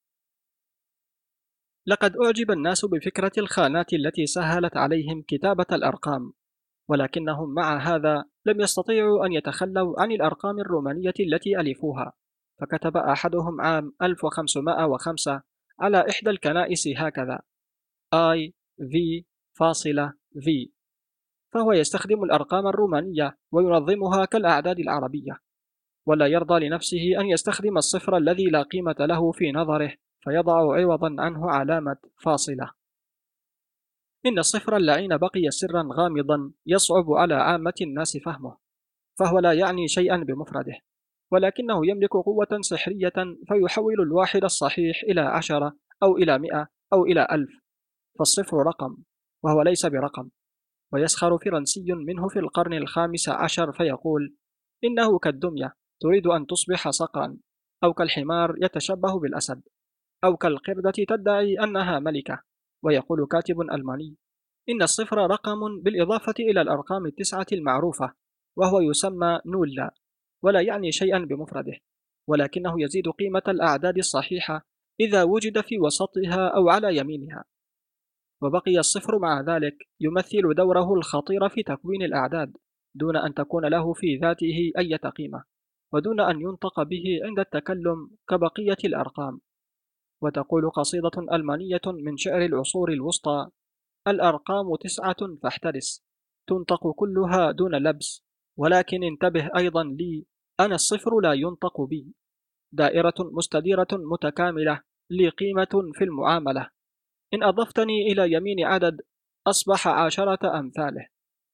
[1.87, 6.33] لقد أعجب الناس بفكرة الخانات التي سهلت عليهم كتابة الأرقام
[6.89, 12.13] ولكنهم مع هذا لم يستطيعوا أن يتخلوا عن الأرقام الرومانية التي ألفوها.
[12.61, 15.43] فكتب أحدهم عام 1505
[15.81, 17.39] على إحدى الكنائس هكذا
[18.15, 19.25] I V
[19.59, 20.71] فاصلة V.
[21.53, 25.39] فهو يستخدم الأرقام الرومانية وينظمها كالأعداد العربية
[26.07, 29.93] ولا يرضى لنفسه أن يستخدم الصفر الذي لا قيمة له في نظره
[30.25, 32.71] فيضع عوضا عنه علامة فاصلة.
[34.27, 38.57] إن الصفر اللعين بقي سرا غامضا يصعب على عامة الناس فهمه
[39.19, 40.79] فهو لا يعني شيئا بمفرده
[41.33, 43.13] ولكنه يملك قوة سحرية
[43.49, 47.51] فيحول الواحد الصحيح إلى عشرة أو إلى مئة أو إلى ألف
[48.19, 48.97] فالصفر رقم
[49.45, 50.31] وهو ليس برقم.
[50.93, 54.37] ويسخر فرنسي منه في القرن الخامس عشر فيقول
[54.85, 57.37] إنه كالدمية تريد أن تصبح صقرا
[57.85, 59.63] أو كالحمار يتشبه بالأسد.
[60.25, 62.43] أو كالقردة تدعي أنها ملكة.
[62.83, 64.17] ويقول كاتب ألماني
[64.69, 68.15] إن الصفر رقم بالإضافة إلى الأرقام التسعة المعروفة
[68.57, 69.95] وهو يسمى نولا
[70.43, 71.79] ولا يعني شيئا بمفرده
[72.29, 74.67] ولكنه يزيد قيمة الأعداد الصحيحة
[75.01, 77.45] إذا وجد في وسطها أو على يمينها.
[78.43, 82.57] وبقي الصفر مع ذلك يمثل دوره الخطير في تكوين الأعداد
[82.95, 85.45] دون أن تكون له في ذاته أي قيمة
[85.93, 89.41] ودون أن ينطق به عند التكلم كبقية الأرقام.
[90.23, 93.49] وتقول قصيدة ألمانية من شعر العصور الوسطى
[94.09, 96.05] الأرقام تسعة فاحترس
[96.49, 98.25] تنطق كلها دون لبس
[98.59, 100.27] ولكن انتبه أيضا لي
[100.61, 102.15] أنا الصفر لا ينطق بي.
[102.73, 106.71] دائرة مستديرة متكاملة لي قيمة في المعاملة.
[107.35, 109.01] إن أضفتني إلى يمين عدد
[109.47, 111.07] أصبح عشرة أمثاله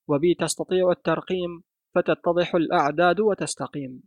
[0.08, 1.62] وبي تستطيع الترقيم
[1.94, 4.02] فتتضح الأعداد وتستقيم.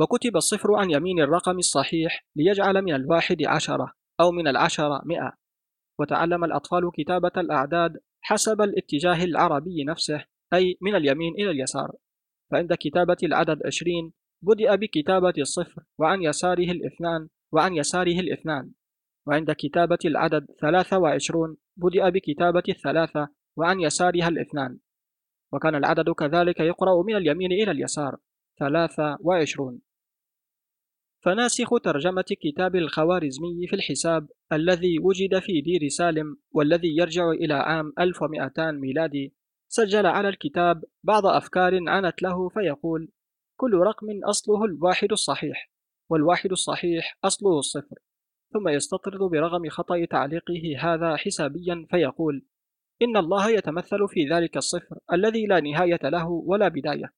[0.00, 5.32] وكتب الصفر عن يمين الرقم الصحيح ليجعل من الواحد عشرة أو من العشرة مئة.
[5.98, 10.24] وتعلم الأطفال كتابة الأعداد حسب الاتجاه العربي نفسه
[10.54, 11.92] أي من اليمين إلى اليسار.
[12.50, 18.72] فعند كتابة العدد عشرين بدأ بكتابة الصفر وعن يساره الاثنان وعن يساره الاثنان.
[19.26, 24.78] وعند كتابة العدد ثلاثة وعشرون بدأ بكتابة الثلاثة وعن يسارها الاثنان.
[25.52, 28.16] وكان العدد كذلك يقرأ من اليمين إلى اليسار
[28.58, 29.80] ثلاثة وعشرون.
[31.22, 37.92] فناسخ ترجمة كتاب الخوارزمي في الحساب الذي وجد في دير سالم والذي يرجع إلى عام
[37.98, 39.34] 1200 ميلادي.
[39.68, 43.08] سجل على الكتاب بعض أفكار عنت له فيقول
[43.56, 45.70] كل رقم أصله الواحد الصحيح
[46.10, 47.98] والواحد الصحيح أصله الصفر.
[48.52, 52.46] ثم يستطرد برغم خطأ تعليقه هذا حسابيا فيقول
[53.02, 57.12] إن الله يتمثل في ذلك الصفر الذي لا نهاية له ولا بداية.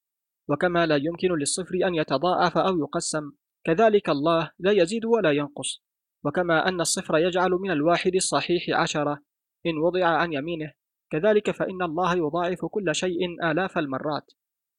[0.49, 3.31] وكما لا يمكن للصفر أن يتضاعف أو يقسم
[3.65, 5.83] كذلك الله لا يزيد ولا ينقص.
[6.25, 9.23] وكما أن الصفر يجعل من الواحد الصحيح عشرة
[9.65, 10.73] إن وضع عن يمينه.
[11.11, 14.31] كذلك فإن الله يضاعف كل شيء آلاف المرات.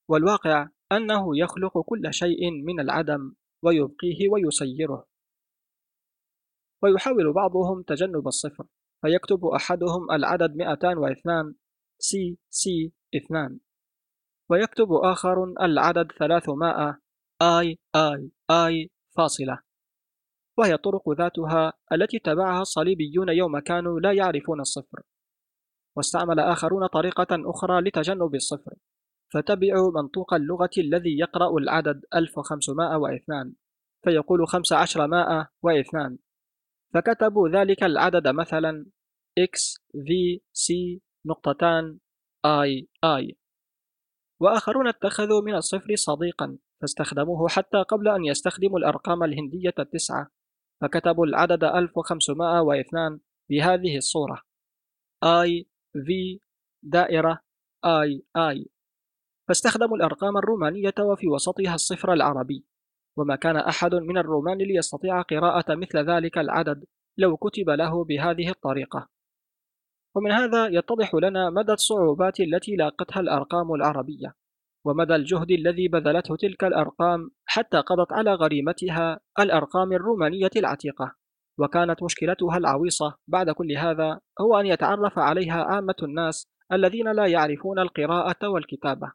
[0.08, 5.06] والواقع أنه يخلق كل شيء من العدم ويبقيه ويسيره.
[6.82, 8.66] ويحاول بعضهم تجنب الصفر
[9.02, 11.54] فيكتب أحدهم العدد 202
[11.98, 13.60] سي سي 2
[14.50, 17.00] ويكتب آخر العدد 300
[17.44, 19.58] آي آي آي فاصلة.
[20.58, 25.02] وهي طرق ذاتها التي تبعها الصليبيون يوم كانوا لا يعرفون الصفر.
[25.96, 28.74] واستعمل آخرون طريقة أخرى لتجنب الصفر.
[29.34, 33.54] فتبعوا منطوق اللغة الذي يقرأ العدد 1502
[34.04, 36.18] فيقول 15102
[36.94, 38.86] فكتبوا ذلك العدد مثلا
[39.40, 40.74] x v c
[41.26, 41.98] نقطتان
[42.46, 43.34] i i
[44.40, 46.58] وآخرون اتخذوا من الصفر صديقا.
[46.84, 50.30] فاستخدموه حتى قبل أن يستخدموا الأرقام الهندية التسعة
[50.80, 53.20] فكتبوا العدد 1502
[53.50, 54.42] بهذه الصورة.
[55.24, 55.64] I
[55.96, 56.38] V
[56.82, 57.40] دائرة
[57.86, 58.68] I I
[59.48, 62.64] فاستخدموا الأرقام الرومانية وفي وسطها الصفر العربي.
[63.16, 66.84] وما كان أحد من الرومان ليستطيع قراءة مثل ذلك العدد
[67.18, 69.08] لو كتب له بهذه الطريقة.
[70.16, 74.34] ومن هذا يتضح لنا مدى الصعوبات التي لاقتها الأرقام العربية.
[74.84, 81.14] ومدى الجهد الذي بذلته تلك الأرقام حتى قضت على غريمتها الأرقام الرومانية العتيقة.
[81.58, 87.78] وكانت مشكلتها العويصة بعد كل هذا هو أن يتعرف عليها عامة الناس الذين لا يعرفون
[87.78, 89.12] القراءة والكتابة.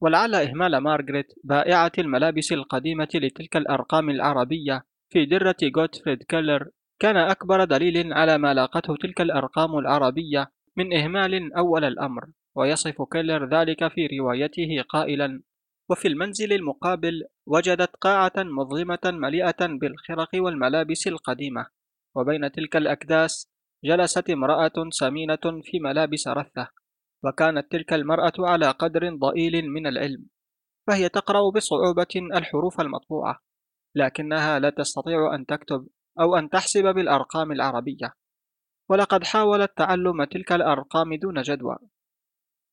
[0.00, 7.64] ولعل إهمال مارغريت بائعة الملابس القديمة لتلك الأرقام العربية في درة غوتفريد كيلر كان أكبر
[7.64, 12.24] دليل على ما لاقته تلك الأرقام العربية من إهمال أول الأمر.
[12.56, 15.42] ويصف كيلر ذلك في روايته قائلا
[15.90, 21.66] وفي المنزل المقابل وجدت قاعة مظلمة مليئة بالخرق والملابس القديمة
[22.16, 23.50] وبين تلك الأكداس
[23.84, 26.68] جلست امرأة سمينة في ملابس رثة
[27.24, 30.26] وكانت تلك المرأة على قدر ضئيل من العلم
[30.86, 33.38] فهي تقرأ بصعوبة الحروف المطبوعة
[33.94, 35.88] لكنها لا تستطيع أن تكتب
[36.20, 38.14] أو أن تحسب بالأرقام العربية
[38.90, 41.76] ولقد حاولت تعلم تلك الأرقام دون جدوى.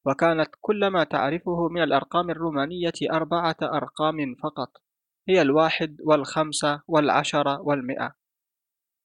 [0.05, 4.71] وكانت كل ما تعرفه من الأرقام الرومانية أربعة أرقام فقط
[5.29, 8.15] هي الواحد والخمسة والعشرة والمئة.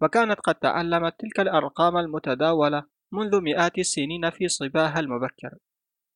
[0.02, 5.58] وكانت قد تعلمت تلك الأرقام المتداولة منذ مئات السنين في صباها المبكر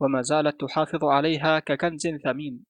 [0.01, 2.65] وما زالت تحافظ عليها ككنز ثمين.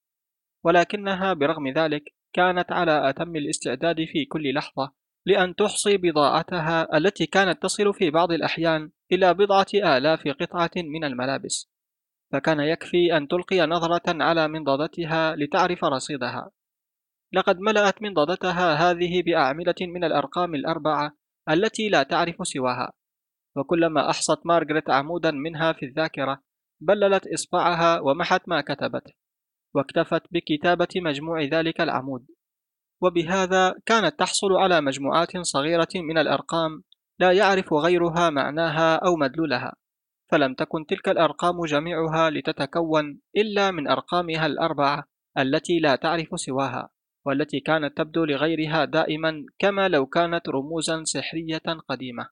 [0.63, 2.03] ولكنها برغم ذلك
[2.33, 4.91] كانت على أتم الاستعداد في كل لحظة
[5.25, 11.71] لأن تحصي بضاعتها التي كانت تصل في بعض الأحيان إلى بضعة آلاف قطعة من الملابس.
[12.31, 16.51] فكان يكفي أن تلقي نظرة على منضدتها لتعرف رصيدها.
[17.33, 21.11] لقد ملأت منضدتها هذه بأعمدة من الأرقام الأربعة
[21.49, 22.93] التي لا تعرف سواها.
[23.55, 26.41] وكلما أحصت مارغريت عمودا منها في الذاكرة
[26.81, 29.03] بللت إصبعها ومحت ما كتبت
[29.75, 32.25] واكتفت بكتابة مجموع ذلك العمود.
[33.01, 36.83] وبهذا كانت تحصل على مجموعات صغيرة من الأرقام
[37.19, 39.73] لا يعرف غيرها معناها أو مدلولها.
[40.31, 45.03] فلم تكن تلك الأرقام جميعها لتتكون إلا من أرقامها الأربعة
[45.37, 46.89] التي لا تعرف سواها
[47.25, 52.29] والتي كانت تبدو لغيرها دائما كما لو كانت رموزا سحرية قديمة.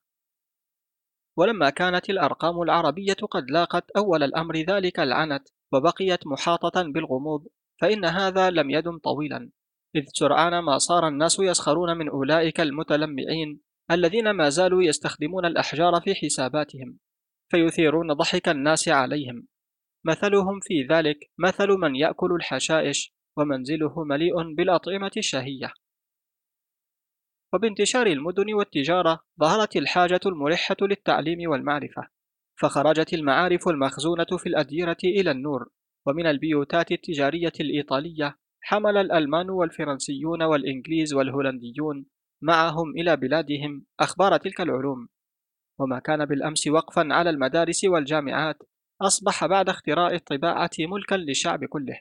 [1.36, 7.46] ولما كانت الأرقام العربية قد لاقت أول الأمر ذلك العنت وبقيت محاطة بالغموض
[7.80, 9.50] فإن هذا لم يدم طويلا
[9.96, 16.14] إذ سرعان ما صار الناس يسخرون من أولئك المتلمعين الذين ما زالوا يستخدمون الأحجار في
[16.14, 16.98] حساباتهم.
[17.50, 19.46] فيثيرون ضحك الناس عليهم.
[20.04, 25.72] مثلهم في ذلك مثل من يأكل الحشائش ومنزله مليء بالأطعمة الشهية.
[27.52, 32.08] وبانتشار المدن والتجارة ظهرت الحاجة الملحة للتعليم والمعرفة
[32.60, 35.68] فخرجت المعارف المخزونة في الأديرة إلى النور
[36.06, 42.06] ومن البيوتات التجارية الإيطالية حمل الألمان والفرنسيون والإنجليز والهولنديون
[42.42, 45.08] معهم إلى بلادهم أخبار تلك العلوم.
[45.80, 48.62] وما كان بالأمس وقفا على المدارس والجامعات
[49.02, 52.00] أصبح بعد اختراع الطباعة ملكا للشعب كله.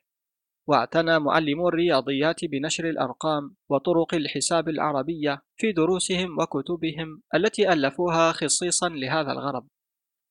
[0.68, 9.32] واعتنى معلمو الرياضيات بنشر الأرقام وطرق الحساب العربية في دروسهم وكتبهم التي ألفوها خصيصا لهذا
[9.32, 9.68] الغرض.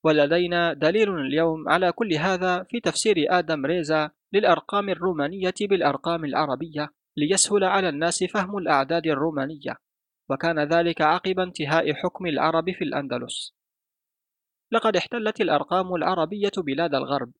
[0.04, 7.64] ولدينا دليل اليوم على كل هذا في تفسير آدم ريزا للأرقام الرومانية بالأرقام العربية ليسهل
[7.64, 9.76] على الناس فهم الأعداد الرومانية.
[10.30, 13.54] وكان ذلك عقب انتهاء حكم العرب في الأندلس.
[14.72, 17.32] لقد احتلت الأرقام العربية بلاد الغرب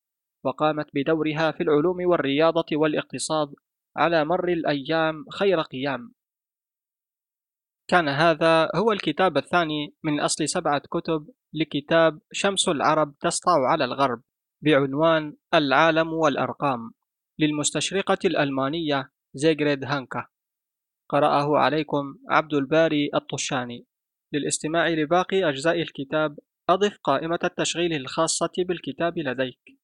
[0.44, 3.54] وقامت بدورها في العلوم والرياضة والإقتصاد
[3.96, 6.14] على مر الأيام خير قيام.
[7.88, 14.22] كان هذا هو الكتاب الثاني من أصل سبعة كتب لكتاب شمس العرب تسطع على الغرب
[14.62, 16.90] بعنوان العالم والأرقام
[17.38, 20.26] للمستشرقة الألمانية زيغريد هانكا.
[21.08, 23.86] قرأه عليكم عبد الباري الطشاني.
[24.32, 26.38] للاستماع لباقي أجزاء الكتاب
[26.68, 29.77] أضف قائمة التشغيل الخاصة بالكتاب لديك.